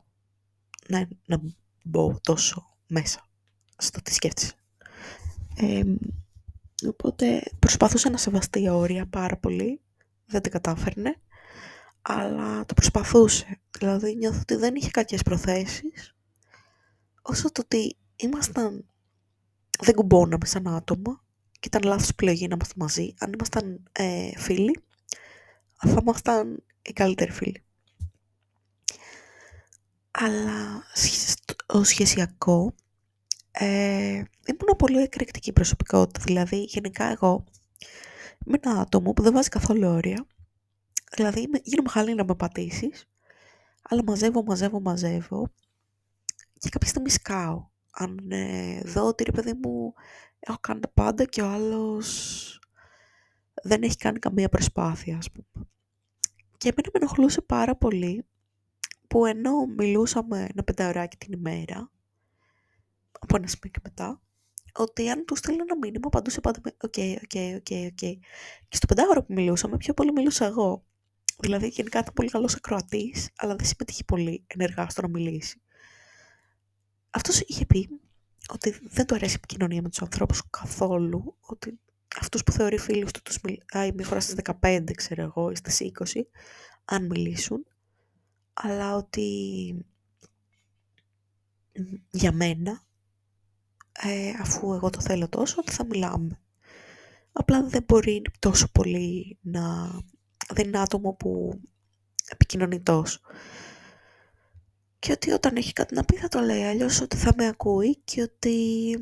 [0.88, 1.42] να, να
[1.84, 3.30] μπω τόσο μέσα
[3.78, 4.54] στο τι σκέφτεσαι.
[6.88, 9.82] οπότε προσπαθούσα να σεβαστεί όρια πάρα πολύ,
[10.26, 11.16] δεν την κατάφερνε,
[12.02, 13.60] αλλά το προσπαθούσε.
[13.80, 16.16] Δηλαδή νιώθω ότι δεν είχε κακές προθέσεις,
[17.22, 18.86] όσο το ότι ήμασταν,
[19.80, 23.14] δεν κουμπώναμε σαν άτομα και ήταν λάθος επιλογή να είμαστε μαζί.
[23.20, 24.80] Αν ήμασταν ε, φίλοι,
[25.74, 27.64] θα ήμασταν οι καλύτεροι φίλοι.
[30.12, 30.84] Αλλά
[31.66, 32.74] ο σχεσιακό
[33.52, 36.20] ε, ήμουν πολύ εκρηκτική προσωπικότητα.
[36.26, 37.44] Δηλαδή, γενικά εγώ
[38.46, 40.28] είμαι ένα άτομο που δεν βάζει καθόλου όρια.
[41.16, 43.10] Δηλαδή, γίνομαι χαλή να με πατήσεις,
[43.90, 45.52] αλλά μαζεύω, μαζεύω, μαζεύω
[46.60, 47.68] και κάποια στιγμή σκάω.
[48.02, 49.94] Αν ε, δω ότι ρε παιδί μου
[50.40, 52.60] έχω κάνει τα πάντα και ο άλλος
[53.64, 55.68] δεν έχει κάνει καμία προσπάθεια, ας πούμε.
[56.58, 58.26] Και εμένα με ενοχλούσε πάρα πολύ
[59.08, 61.92] που ενώ μιλούσαμε ένα πενταωράκι την ημέρα,
[63.20, 64.22] από ένα σημείο και μετά,
[64.74, 68.20] ότι αν του στείλω ένα μήνυμα, απαντούσε πάντα με «OK, OK, OK, OK».
[68.68, 70.84] Και στο πεντάωρο που μιλούσαμε, πιο πολύ μιλούσα εγώ.
[71.40, 75.62] Δηλαδή, γενικά ήταν πολύ καλός ακροατής, αλλά δεν συμμετείχε πολύ ενεργά στο να μιλήσει.
[77.10, 77.90] Αυτός είχε πει
[78.50, 81.80] ότι δεν του αρέσει η επικοινωνία με τους ανθρώπους καθόλου, ότι
[82.20, 85.92] αυτούς που θεωρεί φίλους του τους μιλάει μία φορά στις 15, ξέρω εγώ, ή στις
[86.16, 86.22] 20,
[86.86, 87.66] αν μιλήσουν,
[88.54, 89.28] αλλά ότι
[92.10, 92.84] για μένα,
[93.92, 96.40] ε, αφού εγώ το θέλω τόσο, ότι θα μιλάμε.
[97.32, 99.92] Απλά δεν μπορεί τόσο πολύ να...
[100.54, 101.62] δεν είναι άτομο που
[102.28, 103.20] επικοινωνεί τόσο.
[105.00, 107.96] Και ότι όταν έχει κάτι να πει θα το λέει, αλλιώς ότι θα με ακούει
[107.96, 108.98] και ότι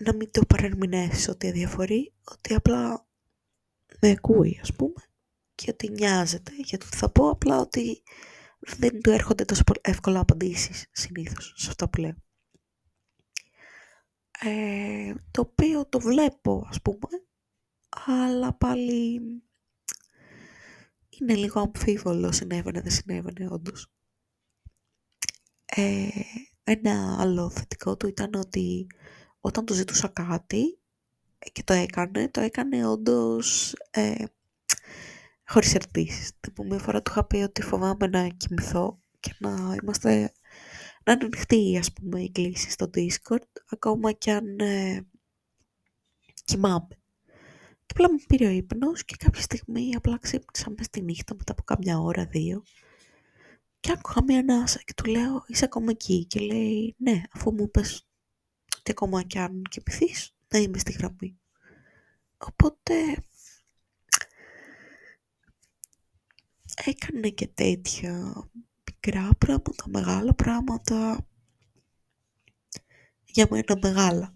[0.00, 3.06] να μην το παρερμηνεύσει ότι αδιαφορεί, ότι απλά
[4.00, 5.02] με ακούει ας πούμε
[5.54, 8.02] και ότι νοιάζεται για το θα πω απλά ότι
[8.76, 12.14] δεν του έρχονται τόσο εύκολα απαντήσεις συνήθως σε αυτό που λέω.
[14.40, 17.08] Ε, το οποίο το βλέπω ας πούμε,
[18.06, 19.20] αλλά πάλι
[21.08, 23.90] είναι λίγο αμφίβολο συνέβαινε, δεν συνέβαινε όντως.
[25.78, 26.08] Ε,
[26.64, 28.86] ένα άλλο θετικό του ήταν ότι
[29.40, 30.78] όταν του ζητούσα κάτι
[31.52, 34.24] και το έκανε, το έκανε όντως ε,
[35.46, 36.32] χωρίς ερωτήσεις.
[36.40, 40.32] Τύπου μία φορά του είχα πει ότι φοβάμαι να κοιμηθώ και να είμαστε
[41.04, 45.06] να είναι ανοιχτή ας πούμε η κλίση στο Discord ακόμα και αν ε,
[46.44, 46.98] κοιμάμαι.
[47.86, 51.52] Και απλά με πήρε ο ύπνος και κάποια στιγμή απλά ξύπνησα μέσα στη νύχτα μετά
[51.52, 52.62] από κάμια ώρα, δύο
[53.86, 57.62] και άκουγα μία ανάσα και του λέω είσαι ακόμα εκεί και λέει ναι αφού μου
[57.62, 58.06] είπες
[58.78, 61.38] ότι ακόμα κι αν κοιμηθείς να είμαι στη γραμμή.
[62.38, 63.16] Οπότε
[66.84, 68.34] έκανε και τέτοια
[68.86, 71.26] μικρά πράγματα, μεγάλα πράγματα
[73.24, 74.34] για μένα μεγάλα.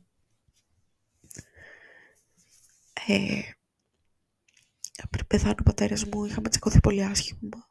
[3.06, 3.40] Ε,
[5.10, 7.70] πριν πεθάνει ο πατέρας μου είχαμε τσακωθεί πολύ άσχημα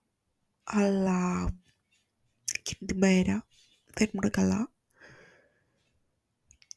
[0.64, 1.50] αλλά
[2.72, 3.48] εκείνη τη μέρα
[3.94, 4.72] δεν ήμουν καλά.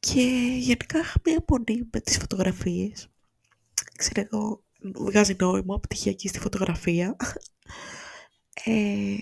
[0.01, 0.23] Και
[0.59, 3.09] γενικά είχα μια μονή με τις φωτογραφίες.
[3.97, 7.17] Ξέρω εγώ βγάζει νόημα πτυχιακή στη φωτογραφία.
[8.65, 9.17] Ε,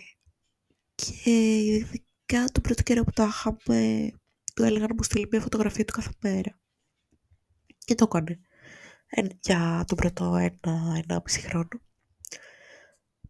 [0.95, 1.31] και
[1.65, 4.11] ειδικά τον πρώτο καιρό που τα είχαμε
[4.55, 6.59] του έλεγα να μου στείλει μια φωτογραφία του κάθε μέρα.
[7.79, 8.41] Και το έκανε.
[9.09, 11.69] Ε, για τον πρώτο ένα, ένα μισή χρόνο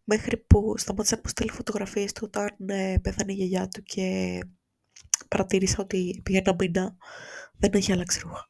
[0.03, 4.39] μέχρι που σταμάτησε να μου στέλνει φωτογραφίες του όταν ε, πέθανε η γιαγιά του και
[5.27, 6.95] παρατήρησα ότι πήγε ένα μήνα
[7.57, 8.49] δεν έχει αλλάξει ρούχα.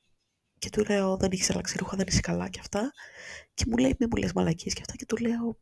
[0.59, 2.91] Και του λέω δεν έχεις αλλάξει ρούχα, δεν είσαι καλά και αυτά.
[3.53, 5.59] Και μου λέει μη μου λες μαλακίες και αυτά και του λέω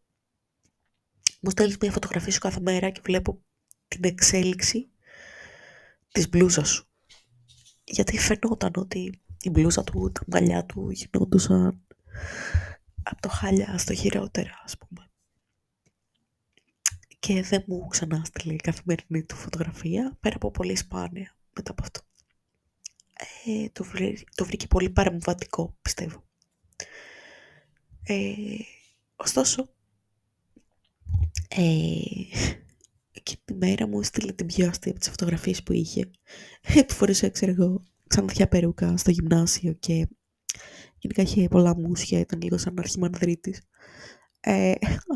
[1.41, 3.41] μου στέλνεις μια φωτογραφία σου κάθε μέρα και βλέπω
[3.87, 4.89] την εξέλιξη
[6.11, 6.87] της μπλούζας σου.
[7.83, 11.85] Γιατί φαινόταν ότι η μπλούζα του, τα μαλλιά του γινόντουσαν
[13.03, 15.08] από το χάλια στο χειρότερα, ας πούμε.
[17.19, 21.83] Και δεν μου ξανά στείλει η καθημερινή του φωτογραφία, πέρα από πολύ σπάνια μετά από
[21.83, 21.99] αυτό.
[23.45, 23.85] Ε, το,
[24.35, 26.23] το βρήκε πολύ παρεμβατικό, πιστεύω.
[28.03, 28.35] Ε,
[29.15, 29.69] ωστόσο,
[31.49, 31.63] ε,
[33.23, 36.09] και τη μέρα μου έστειλε την πιο αστεία από τις φωτογραφίες που είχε.
[36.61, 40.07] Ε, που φορούσε, ξέρω εγώ, ξανθιά περούκα στο γυμνάσιο και
[40.99, 43.61] γενικά είχε πολλά μουσια, ήταν λίγο σαν αρχιμανδρίτης.
[44.41, 44.73] Ε,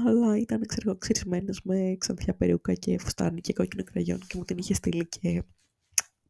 [0.07, 4.43] αλλά ήταν, ξέρω εγώ, ξυρισμένος με ξανθιά περούκα και φουστάνι και κόκκινο κραγιόν και μου
[4.43, 5.43] την είχε στείλει και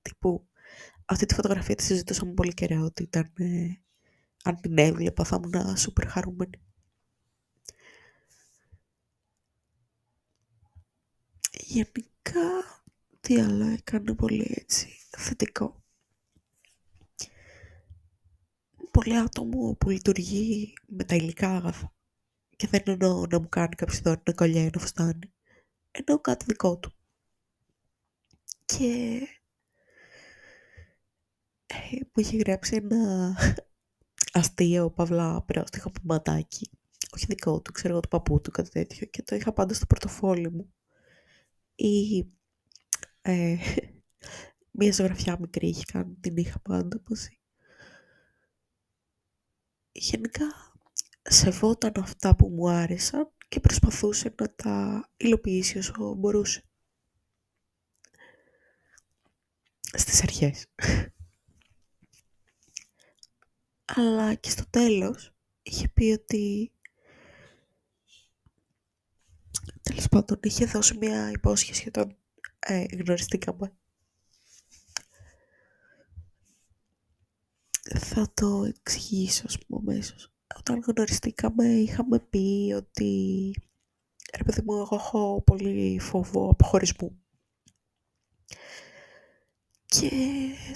[0.01, 0.47] τύπου
[1.05, 3.67] αυτή τη φωτογραφία τη συζητούσαμε πολύ καιρό ότι ήταν ε,
[4.43, 6.61] αν την έβλεπα θα ήμουν σούπερ χαρούμενη.
[11.51, 12.81] Γενικά,
[13.19, 15.83] τι άλλο έκανε πολύ έτσι θετικό.
[18.91, 21.93] Πολύ άτομο που λειτουργεί με τα υλικά αγαθά.
[22.55, 25.33] Και δεν εννοώ να μου κάνει κάποιος δώρο να κολλιά ένα φουστάνι.
[25.91, 26.93] Εννοώ κάτι δικό του.
[28.65, 29.19] Και
[31.65, 33.35] ε, μου είχε γράψει ένα
[34.39, 36.69] αστείο, παυλά, πρόστιχο ματάκι.
[37.15, 39.07] Όχι δικό του, ξέρω εγώ του παππού του, κάτι τέτοιο.
[39.07, 40.73] Και το είχα πάντα στο πορτοφόλι μου.
[41.75, 42.25] Ή
[43.21, 43.57] ε,
[44.77, 47.39] μία ζωγραφιά μικρή είχε κάνει, την είχα πάντα μαζί.
[49.91, 50.72] Γενικά
[51.23, 56.63] σεβόταν αυτά που μου άρεσαν και προσπαθούσε να τα υλοποιήσει όσο μπορούσε.
[59.93, 60.67] Στις αρχές.
[63.85, 65.33] Αλλά και στο τέλος
[65.63, 66.71] είχε πει ότι
[69.81, 72.17] τέλος πάντων είχε δώσει μια υπόσχεση όταν
[72.59, 73.73] ε, γνωριστήκαμε.
[77.99, 80.32] Θα το εξηγήσω, ας πούμε, αμέσως.
[80.57, 83.53] Όταν γνωριστήκαμε είχαμε πει ότι
[84.37, 87.17] ρε παιδί μου, εγώ έχω πολύ φόβο αποχωρισμού.
[89.85, 90.09] Και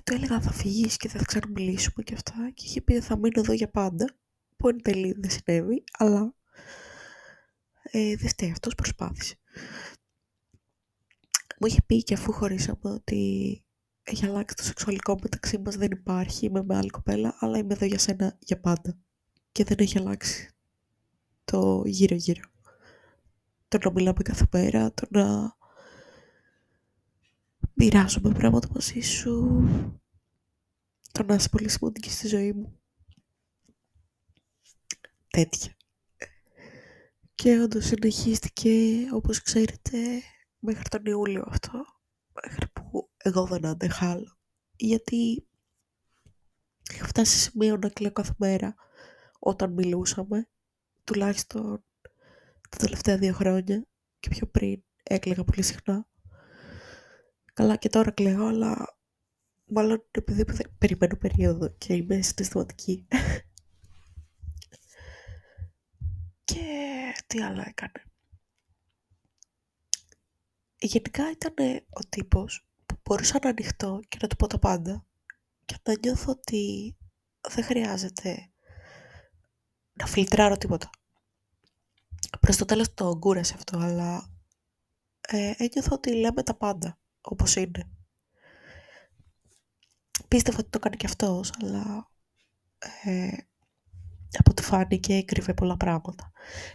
[0.04, 3.40] το έλεγα θα φύγεις και δεν θα ξαναμιλήσουμε και αυτά και είχε πει θα μείνω
[3.40, 4.16] εδώ για πάντα
[4.58, 6.36] που εν τέλει δεν συνέβη αλλά
[7.84, 9.36] ε, δεν φταίει αυτός προσπάθησε.
[11.60, 13.62] Μου είχε πει και αφού χωρίσαμε ότι
[14.04, 17.86] έχει αλλάξει το σεξουαλικό μεταξύ μας δεν υπάρχει, είμαι με άλλη κοπέλα αλλά είμαι εδώ
[17.86, 18.98] για σένα για πάντα
[19.58, 20.50] και δεν έχει αλλάξει
[21.46, 22.42] το γύρω γύρω.
[23.68, 25.58] Το να μιλάμε κάθε μέρα, το να
[27.74, 29.64] μοιράζομαι πράγματα μαζί σου,
[31.12, 32.80] το να είσαι πολύ σημαντική στη ζωή μου.
[35.28, 35.76] Τέτοια.
[37.36, 40.22] Και όντως συνεχίστηκε, όπως ξέρετε,
[40.60, 41.86] μέχρι τον Ιούλιο αυτό,
[42.34, 44.38] μέχρι που εγώ δεν άντεχα άλλο.
[44.76, 45.48] Γιατί
[46.94, 48.76] είχα φτάσει σε σημείο να κλαίω κάθε μέρα
[49.40, 50.50] όταν μιλούσαμε,
[51.04, 51.84] τουλάχιστον
[52.70, 53.88] τα τελευταία δύο χρόνια
[54.20, 56.08] και πιο πριν έκλαιγα πολύ συχνά.
[57.54, 58.98] Καλά και τώρα κλαίω, αλλά
[59.66, 60.46] μάλλον επειδή
[60.78, 63.08] περιμένω περίοδο και είμαι συναισθηματική.
[66.44, 66.64] και
[67.28, 68.02] τι άλλο έκανε.
[70.80, 71.54] Γενικά ήταν
[71.90, 75.06] ο τύπος που μπορούσα να ανοιχτώ και να του πω τα πάντα
[75.66, 76.96] και να νιώθω ότι
[77.50, 78.52] δεν χρειάζεται
[79.98, 80.90] να φιλτράρω τίποτα.
[82.40, 84.30] Προς το τέλος το κούρασε αυτό, αλλά
[85.22, 87.90] ε, ένιωθα ότι λέμε τα πάντα όπως είναι.
[90.28, 92.10] Πίστευα ότι το κάνει και αυτός, αλλά
[93.04, 93.28] ε,
[94.38, 96.32] από ό,τι φάνηκε έκρυβε πολλά πράγματα.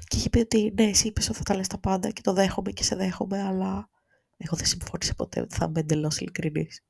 [0.06, 2.32] Και είχε πει ότι ναι, εσύ είπες ότι θα τα λες τα πάντα και το
[2.32, 3.88] δέχομαι και σε δέχομαι, αλλά
[4.36, 6.82] εγώ δεν συμφώνησα ποτέ ότι θα είμαι εντελώς ειλικρινής.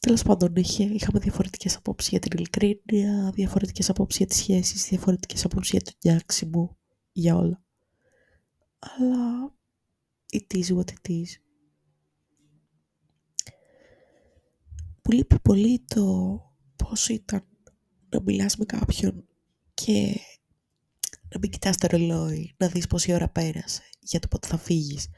[0.00, 5.44] Τέλος πάντων, είχε, είχαμε διαφορετικές απόψεις για την ειλικρίνεια, διαφορετικές απόψεις για τις σχέσεις, διαφορετικές
[5.44, 6.78] απόψεις για το νιάξιμο,
[7.12, 7.64] για όλα.
[8.78, 9.54] Αλλά
[10.32, 11.28] it is what it is.
[15.02, 16.04] Μου λείπει πολύ το
[16.76, 17.46] πώς ήταν
[18.08, 19.28] να μιλάς με κάποιον
[19.74, 20.20] και
[21.28, 25.08] να μην κοιτάς το ρολόι, να δεις πόση ώρα πέρασε, για το πότε θα φύγεις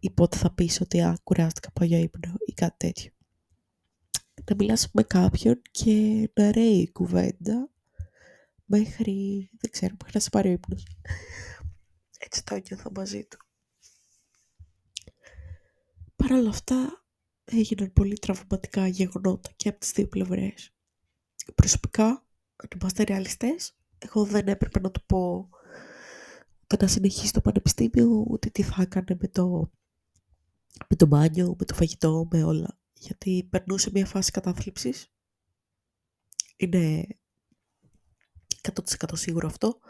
[0.00, 3.12] ή πότε θα πεις ότι α, κουράστηκα από για ύπνο ή κάτι τέτοιο.
[4.44, 7.70] Να μιλάς με κάποιον και να ρέει η κουβέντα
[8.64, 10.86] μέχρι, δεν ξέρω, μέχρι να σε πάρει ο ύπνος.
[12.18, 13.38] Έτσι το ένιωθα μαζί του.
[16.16, 17.04] Παρ' όλα αυτά,
[17.44, 20.74] έγιναν πολύ τραυματικά γεγονότα και από τις δύο πλευρές.
[21.54, 22.06] Προσωπικά,
[22.56, 25.48] αν είμαστε ρεαλιστές, εγώ δεν έπρεπε να του πω
[26.62, 29.70] ούτε να συνεχίσει το πανεπιστήμιο, ούτε τι θα έκανε με το,
[30.88, 32.79] με το μπάνιο, με το φαγητό, με όλα.
[33.00, 35.12] Γιατί περνούσε μια φάση κατάθλιψης.
[36.56, 37.06] Είναι
[38.62, 39.80] 100% σίγουρο αυτό.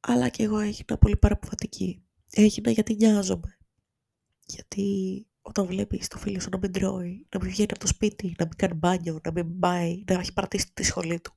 [0.00, 2.04] Αλλά και εγώ έγινα πολύ παραποβατική.
[2.30, 3.58] έγινα γιατί νοιάζομαι.
[4.44, 8.34] Γιατί όταν βλέπεις το φίλο σου να μην τρώει, να μην βγαίνει από το σπίτι,
[8.38, 11.32] να μην κάνει μπάνιο, να μην πάει, να έχει παρατήσει τη σχολή του.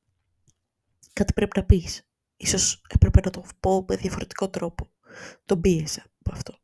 [1.13, 2.07] Κάτι πρέπει να πεις.
[2.37, 4.91] Ίσως έπρεπε να το πω με διαφορετικό τρόπο.
[5.45, 6.59] Τον πίεσα από αυτό.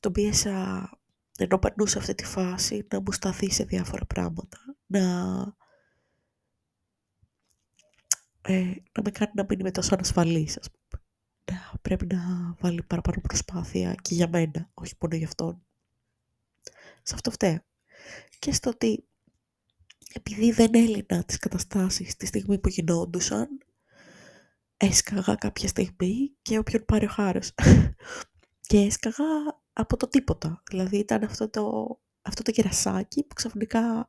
[0.00, 0.90] Τον πίεσα
[1.38, 4.58] ενώ περνούσε αυτή τη φάση να μου σταθεί σε διάφορα πράγματα.
[4.86, 5.00] Να,
[8.42, 11.02] ε, να με κάνει να μην είμαι τόσο ανασφαλής, ας πούμε.
[11.50, 12.20] Να πρέπει να
[12.60, 15.62] βάλει παραπάνω προσπάθεια και για μένα, όχι μόνο για αυτόν.
[17.02, 17.58] Σε αυτό φταίω.
[18.38, 19.06] Και στο ότι
[20.12, 23.48] επειδή δεν έλυνα τις καταστάσεις τη στιγμή που γινόντουσαν,
[24.76, 27.54] έσκαγα κάποια στιγμή και όποιον πάρει ο χάρος.
[28.68, 29.24] και έσκαγα
[29.72, 30.62] από το τίποτα.
[30.70, 34.08] Δηλαδή ήταν αυτό το, αυτό το κερασάκι που ξαφνικά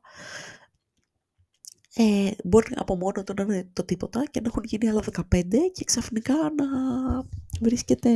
[1.94, 5.44] ε, μπορεί από μόνο του να είναι το τίποτα και να έχουν γίνει άλλα 15
[5.72, 6.66] και ξαφνικά να
[7.60, 8.10] βρίσκεται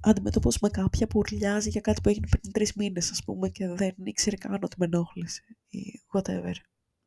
[0.00, 3.94] αντιμετωπίσουμε κάποια που ουρλιάζει για κάτι που έγινε πριν τρεις μήνες ας πούμε και δεν
[4.02, 6.54] ήξερε καν ότι με ενόχλησε ή whatever.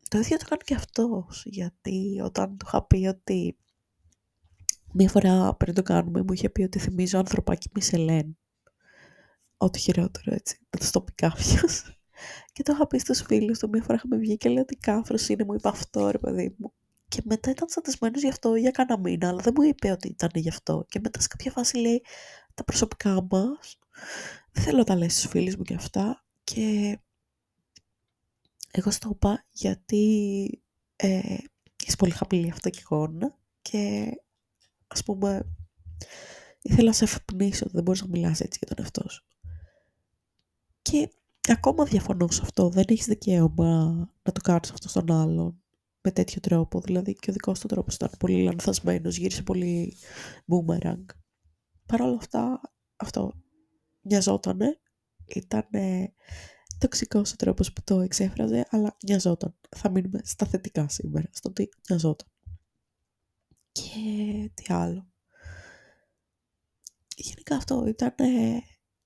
[0.09, 3.57] Το ίδιο το κάνει και αυτός γιατί όταν του είχα πει ότι
[4.97, 8.37] μία φορά πριν το κάνουμε μου είχε πει ότι θυμίζω ανθρωπάκι Μισελέν
[9.57, 11.61] ό,τι χειρότερο έτσι, να το πει κάποιο.
[12.53, 15.29] Και το είχα πει στους φίλους του, μία φορά είχαμε βγει και λέει ότι κάφρος
[15.29, 16.73] είναι, μου είπε αυτό ρε παιδί μου.
[17.07, 20.29] Και μετά ήταν τσαντισμένος γι' αυτό για κάνα μήνα, αλλά δεν μου είπε ότι ήταν
[20.33, 20.85] γι' αυτό.
[20.89, 22.03] Και μετά σε κάποια φάση λέει
[22.53, 23.79] τα προσωπικά μας,
[24.51, 26.25] δεν θέλω να τα λες στους φίλους μου και αυτά.
[26.43, 26.99] Και
[28.71, 30.45] εγώ στο είπα γιατί
[30.95, 31.37] ε,
[31.85, 34.11] είσαι πολύ χαμηλή αυτό και εικόνα και
[34.87, 35.55] ας πούμε
[36.61, 39.25] ήθελα να σε ευπνήσω ότι δεν μπορείς να μιλάς έτσι για τον εαυτό σου.
[40.81, 41.09] Και
[41.47, 42.69] ακόμα διαφωνώ σε αυτό.
[42.69, 43.83] Δεν έχεις δικαίωμα
[44.23, 45.61] να το κάνεις αυτό στον άλλον
[46.01, 46.79] με τέτοιο τρόπο.
[46.79, 49.97] Δηλαδή και ο δικός του τρόπος ήταν πολύ λανθασμένος, γύρισε πολύ
[50.47, 51.05] boomerang.
[51.85, 52.61] Παρ' όλα αυτά,
[52.95, 53.33] αυτό
[54.01, 54.79] νοιαζότανε.
[55.25, 55.67] Ήταν
[56.77, 59.55] τοξικός ο τρόπος που το εξέφραζε, αλλά νοιαζόταν.
[59.75, 62.27] Θα μείνουμε στα θετικά σήμερα, στο ότι νοιαζόταν.
[63.75, 65.07] Και τι άλλο.
[67.15, 68.13] Γενικά αυτό ήταν...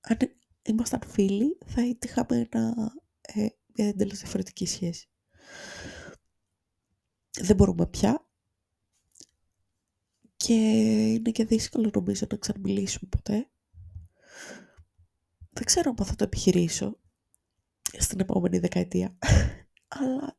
[0.00, 0.18] αν
[0.62, 5.08] ήμασταν φίλοι, θα είχαμε ένα, ε, μια εντελώς διαφορετική σχέση.
[7.30, 8.26] Δεν μπορούμε πια.
[10.36, 10.54] Και
[11.12, 13.50] είναι και δύσκολο νομίζω να ξαναμιλήσουμε ποτέ.
[15.50, 16.98] Δεν ξέρω αν θα το επιχειρήσω
[17.98, 19.18] στην επόμενη δεκαετία.
[19.98, 20.38] Αλλά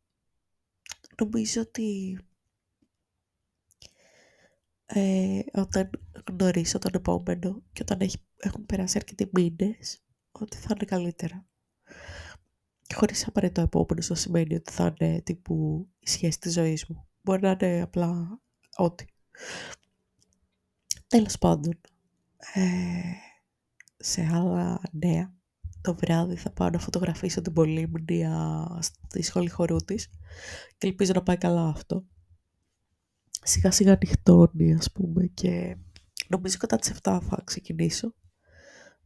[1.17, 2.17] νομίζω ότι
[4.93, 5.89] ε, όταν
[6.29, 11.45] γνωρίσω τον επόμενο και όταν έχει, έχουν περάσει αρκετοί μήνες, ότι θα είναι καλύτερα.
[12.87, 17.07] Και χωρίς απαραίτητο επόμενο να σημαίνει ότι θα είναι τύπου η σχέση της ζωής μου.
[17.21, 18.39] Μπορεί να είναι απλά
[18.75, 19.05] ό,τι.
[21.07, 21.79] Τέλος πάντων,
[22.53, 23.01] ε,
[23.97, 25.33] σε άλλα νέα,
[25.81, 30.09] το βράδυ θα πάω να φωτογραφίσω την Πολύμνια στη σχολή χορού της
[30.77, 32.05] και ελπίζω να πάει καλά αυτό.
[33.43, 35.77] Σιγά σιγά νυχτώνει ας πούμε και
[36.27, 38.13] νομίζω κατά τις 7 θα ξεκινήσω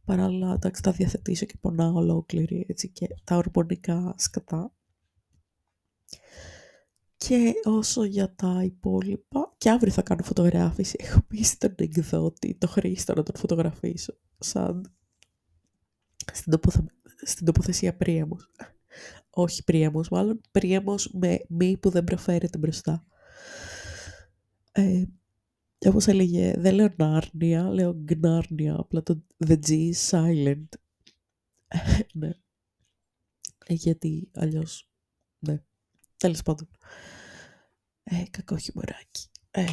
[0.06, 4.72] Παράλληλα, εντάξει, τα διαθετήσω και πονάω ολόκληρη, έτσι, και τα ορμονικά σκατά.
[7.16, 10.96] Και όσο για τα υπόλοιπα, και αύριο θα κάνω φωτογράφηση.
[11.04, 14.94] Έχω πει στον εκδότη, το Χρήστο, να τον φωτογραφίσω, σαν
[16.32, 16.84] στην, τοποθε...
[17.22, 18.50] στην τοποθεσία Πρίαμος.
[19.30, 23.06] Όχι Πρίαμος, μάλλον Πρίαμος με μη που δεν προφέρεται μπροστά.
[24.76, 25.04] Ε,
[25.88, 30.68] όπως έλεγε, δεν λέω Νάρνια, λέω Γκνάρνια, απλά το The G is silent.
[32.14, 32.30] ναι.
[33.66, 34.88] Ε, γιατί αλλιώς,
[35.38, 35.62] ναι.
[36.16, 36.68] Τέλος πάντων.
[38.02, 39.28] Ε, κακό χειμωράκι.
[39.50, 39.64] Ε,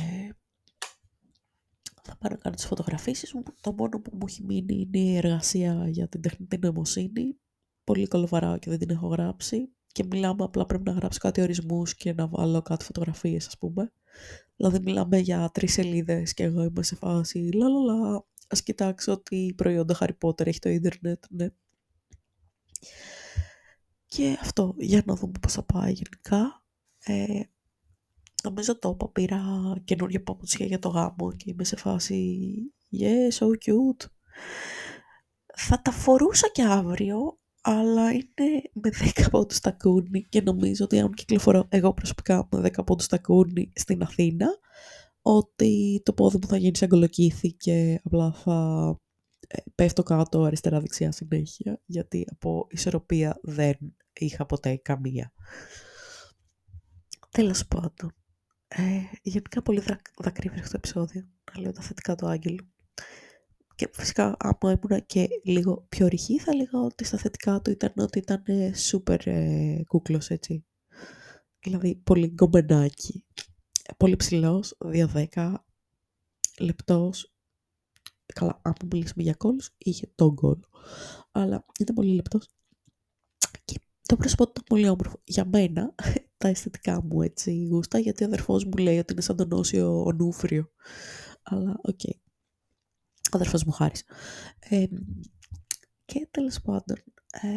[2.03, 3.43] θα πάω να κάνω τις φωτογραφίσεις μου.
[3.61, 7.37] Το μόνο που μου έχει μείνει είναι η εργασία για την τεχνητή νοημοσύνη.
[7.83, 9.73] Πολύ κολοβαράω και δεν την έχω γράψει.
[9.87, 13.91] Και μιλάμε απλά πρέπει να γράψω κάτι ορισμούς και να βάλω κάτι φωτογραφίες ας πούμε.
[14.55, 19.97] Δηλαδή μιλάμε για τρεις σελίδες και εγώ είμαι σε φάση λαλαλα, ας κοιτάξω τι προϊόντα
[19.99, 21.47] Harry Potter έχει το ίντερνετ, ναι.
[24.06, 26.63] Και αυτό, για να δούμε πώς θα πάει γενικά.
[26.99, 27.41] Ε,
[28.43, 29.41] νομίζω το είπα, πήρα
[29.83, 32.49] καινούργια παπούτσια για το γάμο και είμαι σε φάση
[32.99, 34.06] yeah, so cute.
[35.56, 41.13] Θα τα φορούσα και αύριο, αλλά είναι με 10 πόντους τακούνι και νομίζω ότι αν
[41.13, 44.47] κυκλοφορώ εγώ προσωπικά με 10 πόντους τακούνι στην Αθήνα,
[45.21, 48.89] ότι το πόδι μου θα γίνει σαν κολοκύθι και απλά θα
[49.47, 53.77] ε, πέφτω κάτω αριστερά-δεξιά συνέχεια, γιατί από ισορροπία δεν
[54.13, 55.33] είχα ποτέ καμία.
[57.29, 58.15] Τέλος πάντων,
[58.67, 58.81] ε,
[59.21, 59.83] γενικά πολύ
[60.21, 62.73] δακρύβρεχο το επεισόδιο, να λέω τα θετικά του Άγγελου.
[63.84, 67.69] Και Και φυσικά, άμα ήμουν και λίγο πιο ρηχή, θα έλεγα ότι στα θετικά του
[67.71, 68.44] ήταν ότι ήταν
[68.75, 70.65] σούπερ ε, κούκλος, έτσι.
[71.60, 73.25] Δηλαδή, πολύ γκομενάκι.
[73.98, 74.77] Πολύ ψηλός,
[75.34, 75.54] 2-10,
[76.60, 77.34] λεπτός.
[78.34, 80.60] Καλά, αν μιλήσουμε για κώλους, είχε τον κώλο.
[81.31, 82.50] Αλλά ήταν πολύ λεπτός.
[83.65, 85.21] Και το πρόσωπό του ήταν πολύ όμορφο.
[85.23, 85.96] Για μένα,
[86.38, 90.04] τα αισθητικά μου έτσι γούστα, γιατί ο αδερφός μου λέει ότι είναι σαν τον Όσιο
[90.04, 90.69] Ονούφριο.
[91.44, 92.00] Αλλά, OK.
[92.04, 92.23] Okay.
[93.34, 94.04] Ο αδερφός μου Χάρης.
[94.60, 94.86] Ε,
[96.06, 96.98] και τέλος πάντων,
[97.42, 97.48] ε,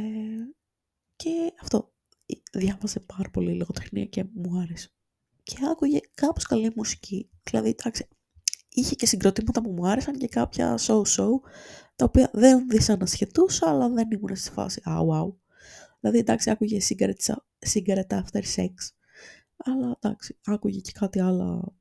[1.16, 1.92] και αυτό,
[2.52, 4.90] διάβασε πάρα πολύ λογοτεχνία και μου άρεσε.
[5.42, 7.30] Και άκουγε κάπως καλή μουσική.
[7.42, 8.08] Δηλαδή, εντάξει,
[8.68, 11.30] είχε και συγκροτήματα που μου άρεσαν και κάποια so-so,
[11.96, 15.34] τα οποία δεν δυσανασχετούσα, αλλά δεν ήμουν στη φάση «Α, wow».
[16.00, 17.34] Δηλαδή, εντάξει, άκουγε Cigarette,
[17.72, 18.72] Cigarettes After Sex,
[19.56, 21.76] αλλά εντάξει, άκουγε και κάτι άλλο,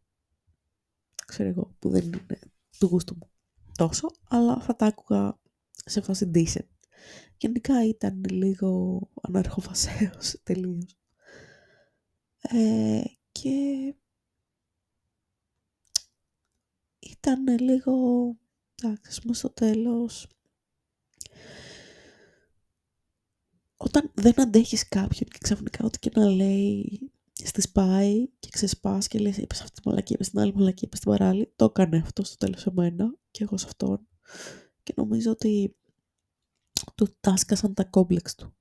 [1.25, 2.39] ξέρω εγώ, που δεν είναι
[2.77, 3.29] του γούστου μου
[3.77, 5.39] τόσο, αλλά θα τα άκουγα
[5.85, 6.67] σε φάση decent.
[7.37, 10.97] Γενικά ήταν λίγο αναρχοφασέως τελείως.
[12.41, 13.01] Ε,
[13.31, 13.49] και
[16.99, 17.93] ήταν λίγο,
[18.75, 20.27] εντάξει, στο τέλος,
[23.77, 27.11] όταν δεν αντέχεις κάποιον και ξαφνικά ό,τι και να λέει
[27.43, 30.99] στη σπάει και ξεσπάς και λες είπες αυτή τη μαλακή, είπες την άλλη μαλακή, είπες
[30.99, 34.07] την παράλληλη, το έκανε αυτό στο τέλος σε μένα και εγώ σε αυτόν
[34.83, 35.75] και νομίζω ότι
[36.95, 38.55] του τάσκασαν τα κόμπλεξ του.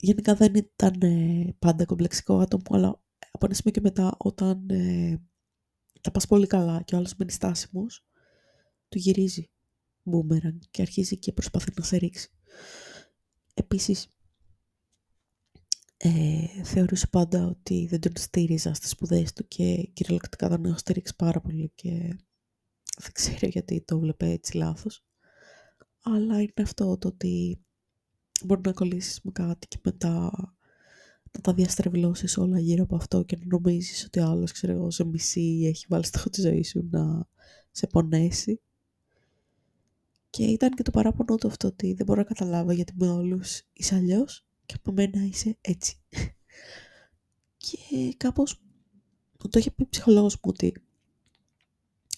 [0.00, 2.88] Γενικά δεν ήταν ε, πάντα κομπλεξικό άτομο, αλλά
[3.30, 5.22] από ένα σημείο και μετά όταν ε,
[6.00, 8.06] τα πας πολύ καλά και ο άλλος μένει στάσιμος,
[8.88, 9.50] του γυρίζει
[10.02, 12.30] μπούμεραν και αρχίζει και προσπαθεί να σε ρίξει.
[13.54, 14.14] Επίσης,
[15.96, 21.16] ε, θεωρούσε πάντα ότι δεν τον στήριζα στις σπουδές του και κυριολεκτικά δεν έχω στηρίξει
[21.16, 22.16] πάρα πολύ και
[23.00, 25.04] δεν ξέρω γιατί το βλέπε έτσι λάθος.
[26.02, 27.64] Αλλά είναι αυτό το ότι
[28.44, 30.30] μπορεί να κολλήσεις με κάτι και μετά
[31.32, 34.90] να τα διαστρεβλώσεις όλα γύρω από αυτό και να νομίζεις ότι ο άλλος, ξέρω εγώ,
[34.90, 37.28] σε μισή έχει βάλει στόχο της ζωής σου να
[37.70, 38.60] σε πονέσει.
[40.30, 43.62] Και ήταν και το παράπονο του αυτό ότι δεν μπορώ να καταλάβω γιατί με όλους
[43.72, 46.00] είσαι αλλιώς και από μένα είσαι έτσι.
[47.64, 48.60] και κάπως
[49.42, 50.87] μου το είχε πει ο ψυχολόγος μου ότι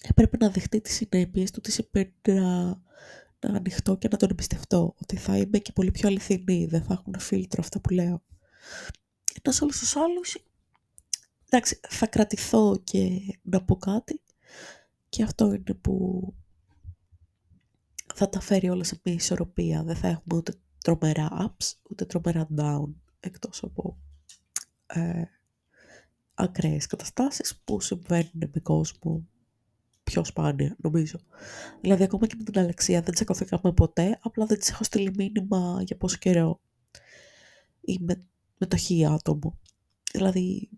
[0.01, 4.95] έπρεπε να δεχτεί τις συνέπειες του, τις σημαίνει να ανοιχτώ και να τον εμπιστευτώ.
[5.01, 8.23] Ότι θα είμαι και πολύ πιο αληθινή, δεν θα έχουν φίλτρο αυτά που λέω.
[9.41, 10.37] Ενώ σε όλους τους άλλους,
[11.49, 14.21] εντάξει, θα κρατηθώ και να πω κάτι
[15.09, 16.25] και αυτό είναι που
[18.13, 19.83] θα τα φέρει όλα σε μια ισορροπία.
[19.83, 22.89] Δεν θα έχουμε ούτε τρομερά ups, ούτε τρομερά down,
[23.19, 23.97] εκτός από
[24.85, 25.23] ε,
[26.33, 29.27] ακραίες καταστάσεις που συμβαίνουν με κόσμο
[30.03, 31.19] πιο σπάνια, νομίζω.
[31.81, 35.81] Δηλαδή, ακόμα και με την Αλεξία δεν τσακωθήκαμε ποτέ, απλά δεν της έχω στείλει μήνυμα
[35.85, 36.61] για πόσο καιρό.
[37.81, 38.23] Ή με,
[38.57, 39.59] με το χι άτομο.
[40.11, 40.69] Δηλαδή,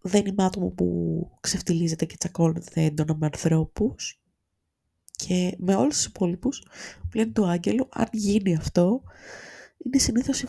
[0.00, 4.16] δεν είμαι άτομο που ξεφτιλίζεται και τσακώνεται έντονα με ανθρώπους.
[5.16, 6.62] Και με όλους τους υπόλοιπους,
[7.08, 9.02] πλέον του Άγγελου, αν γίνει αυτό,
[9.84, 10.44] είναι συνήθως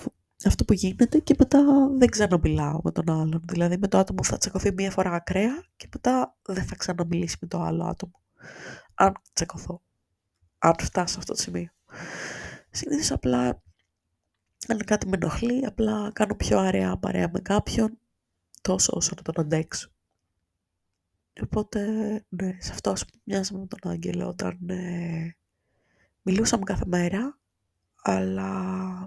[0.47, 1.63] αυτό που γίνεται και μετά
[1.97, 3.43] δεν ξαναμιλάω με τον άλλον.
[3.45, 7.47] Δηλαδή με το άτομο θα τσακωθεί μία φορά ακραία και μετά δεν θα ξαναμιλήσει με
[7.47, 8.21] το άλλο άτομο.
[8.93, 9.81] Αν τσακωθώ.
[10.57, 11.69] Αν φτάσω σε αυτό το σημείο.
[12.69, 13.61] Συνήθως απλά
[14.67, 17.97] αν κάτι με ενοχλεί, απλά κάνω πιο αραιά παρέα με κάποιον
[18.61, 19.91] τόσο όσο να τον αντέξω.
[21.41, 21.87] Οπότε,
[22.29, 25.35] ναι, σε αυτό μοιάζαμε με τον Άγγελο όταν ε,
[26.21, 27.39] μιλούσαμε κάθε μέρα
[28.05, 28.49] αλλά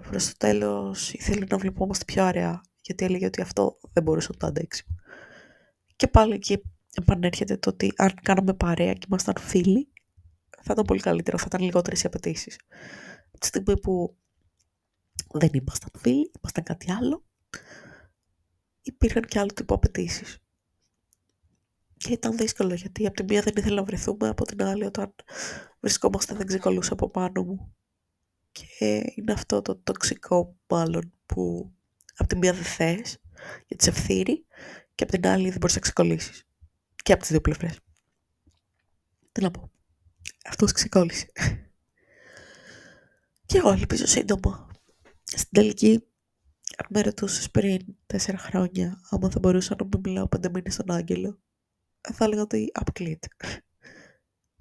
[0.09, 4.37] προς το τέλος ήθελε να βλεπόμαστε πιο αραιά, γιατί έλεγε ότι αυτό δεν μπορούσε να
[4.37, 4.85] το αντέξει.
[5.95, 6.61] Και πάλι εκεί
[6.93, 9.89] επανέρχεται το ότι αν κάναμε παρέα και ήμασταν φίλοι,
[10.61, 12.59] θα ήταν πολύ καλύτερο, θα ήταν λιγότερες οι απαιτήσεις.
[13.39, 14.17] Τη στιγμή που
[15.31, 17.23] δεν ήμασταν φίλοι, ήμασταν κάτι άλλο,
[18.81, 20.37] υπήρχαν και άλλου τύπου απαιτήσεις.
[21.97, 25.15] Και ήταν δύσκολο γιατί από τη μία δεν ήθελα να βρεθούμε, από την άλλη όταν
[25.79, 27.76] βρισκόμαστε δεν ξεκολούσα από πάνω μου.
[28.51, 31.71] Και είναι αυτό το τοξικό μάλλον που
[32.15, 33.19] από τη μία δεν θες
[33.67, 34.45] γιατί σε ευθύρει
[34.95, 36.43] και από την άλλη δεν μπορείς να ξεκολλήσεις.
[37.03, 37.79] Και από τις δύο πλευρές.
[39.31, 39.71] Τι να πω.
[40.45, 41.27] Αυτός ξεκόλλησε.
[43.45, 44.67] και εγώ ελπίζω σύντομα.
[45.23, 46.03] Στην τελική,
[46.77, 50.91] αν με ρωτούσες πριν τέσσερα χρόνια, άμα θα μπορούσα να μην μιλάω πέντε μήνες στον
[50.91, 51.39] Άγγελο,
[52.13, 53.27] θα έλεγα ότι αποκλείεται.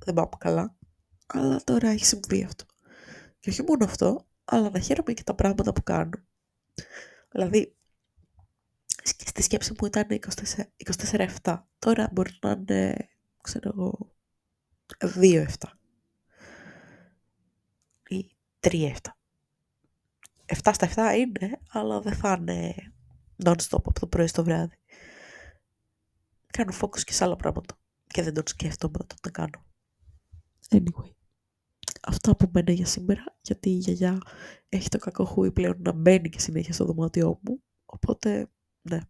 [0.05, 0.77] δεν πάμε καλά.
[1.27, 2.65] Αλλά τώρα έχει συμβεί αυτό.
[3.47, 6.11] Και όχι μόνο αυτό, αλλά να χαίρομαι και τα πράγματα που κάνω.
[7.31, 7.77] Δηλαδή,
[9.05, 10.07] στη σκέψη μου ήταν
[11.43, 11.63] 24-7.
[11.79, 13.09] Τώρα μπορεί να είναι,
[13.43, 14.15] ξέρω εγώ,
[14.99, 15.47] 2-7.
[18.61, 18.95] 3-7.
[20.47, 22.75] 7 στα 7 είναι, αλλά δεν θα είναι
[23.45, 24.77] non-stop από το πρωί στο βράδυ.
[26.47, 27.79] Κάνω focus και σε άλλα πράγματα.
[28.07, 29.65] Και δεν τον σκέφτομαι όταν τα κάνω.
[30.71, 31.11] Anyway.
[32.09, 34.19] Αυτά από μένα για σήμερα, γιατί η γιαγιά
[34.69, 37.63] έχει το κακό χούι πλέον να μπαίνει και συνέχεια στο δωμάτιό μου.
[37.87, 38.51] Οπότε,
[38.83, 39.01] ναι,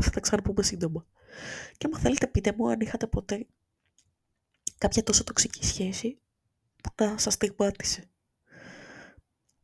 [0.00, 1.06] θα τα ξαναπούμε σύντομα.
[1.76, 3.46] Και άμα θέλετε πείτε μου αν είχατε ποτέ
[4.78, 6.18] κάποια τόσο τοξική σχέση
[6.82, 8.10] που να σας στιγμάτισε.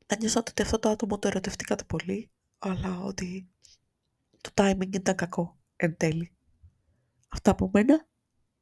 [0.06, 3.48] Να νιώσατε ότι αυτό το άτομο το ερωτευτήκατε πολύ, αλλά ότι
[4.40, 6.36] το timing ήταν κακό εν τέλει.
[7.28, 8.06] Αυτά από μένα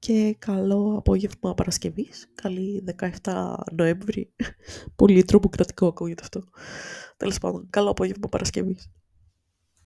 [0.04, 2.30] και καλό απόγευμα Παρασκευής.
[2.34, 2.84] Καλή
[3.22, 4.32] 17 Νοέμβρη.
[4.96, 6.42] Πολύ τρομοκρατικό ακούγεται αυτό.
[7.16, 8.90] Τέλος πάντων, καλό απόγευμα Παρασκευής.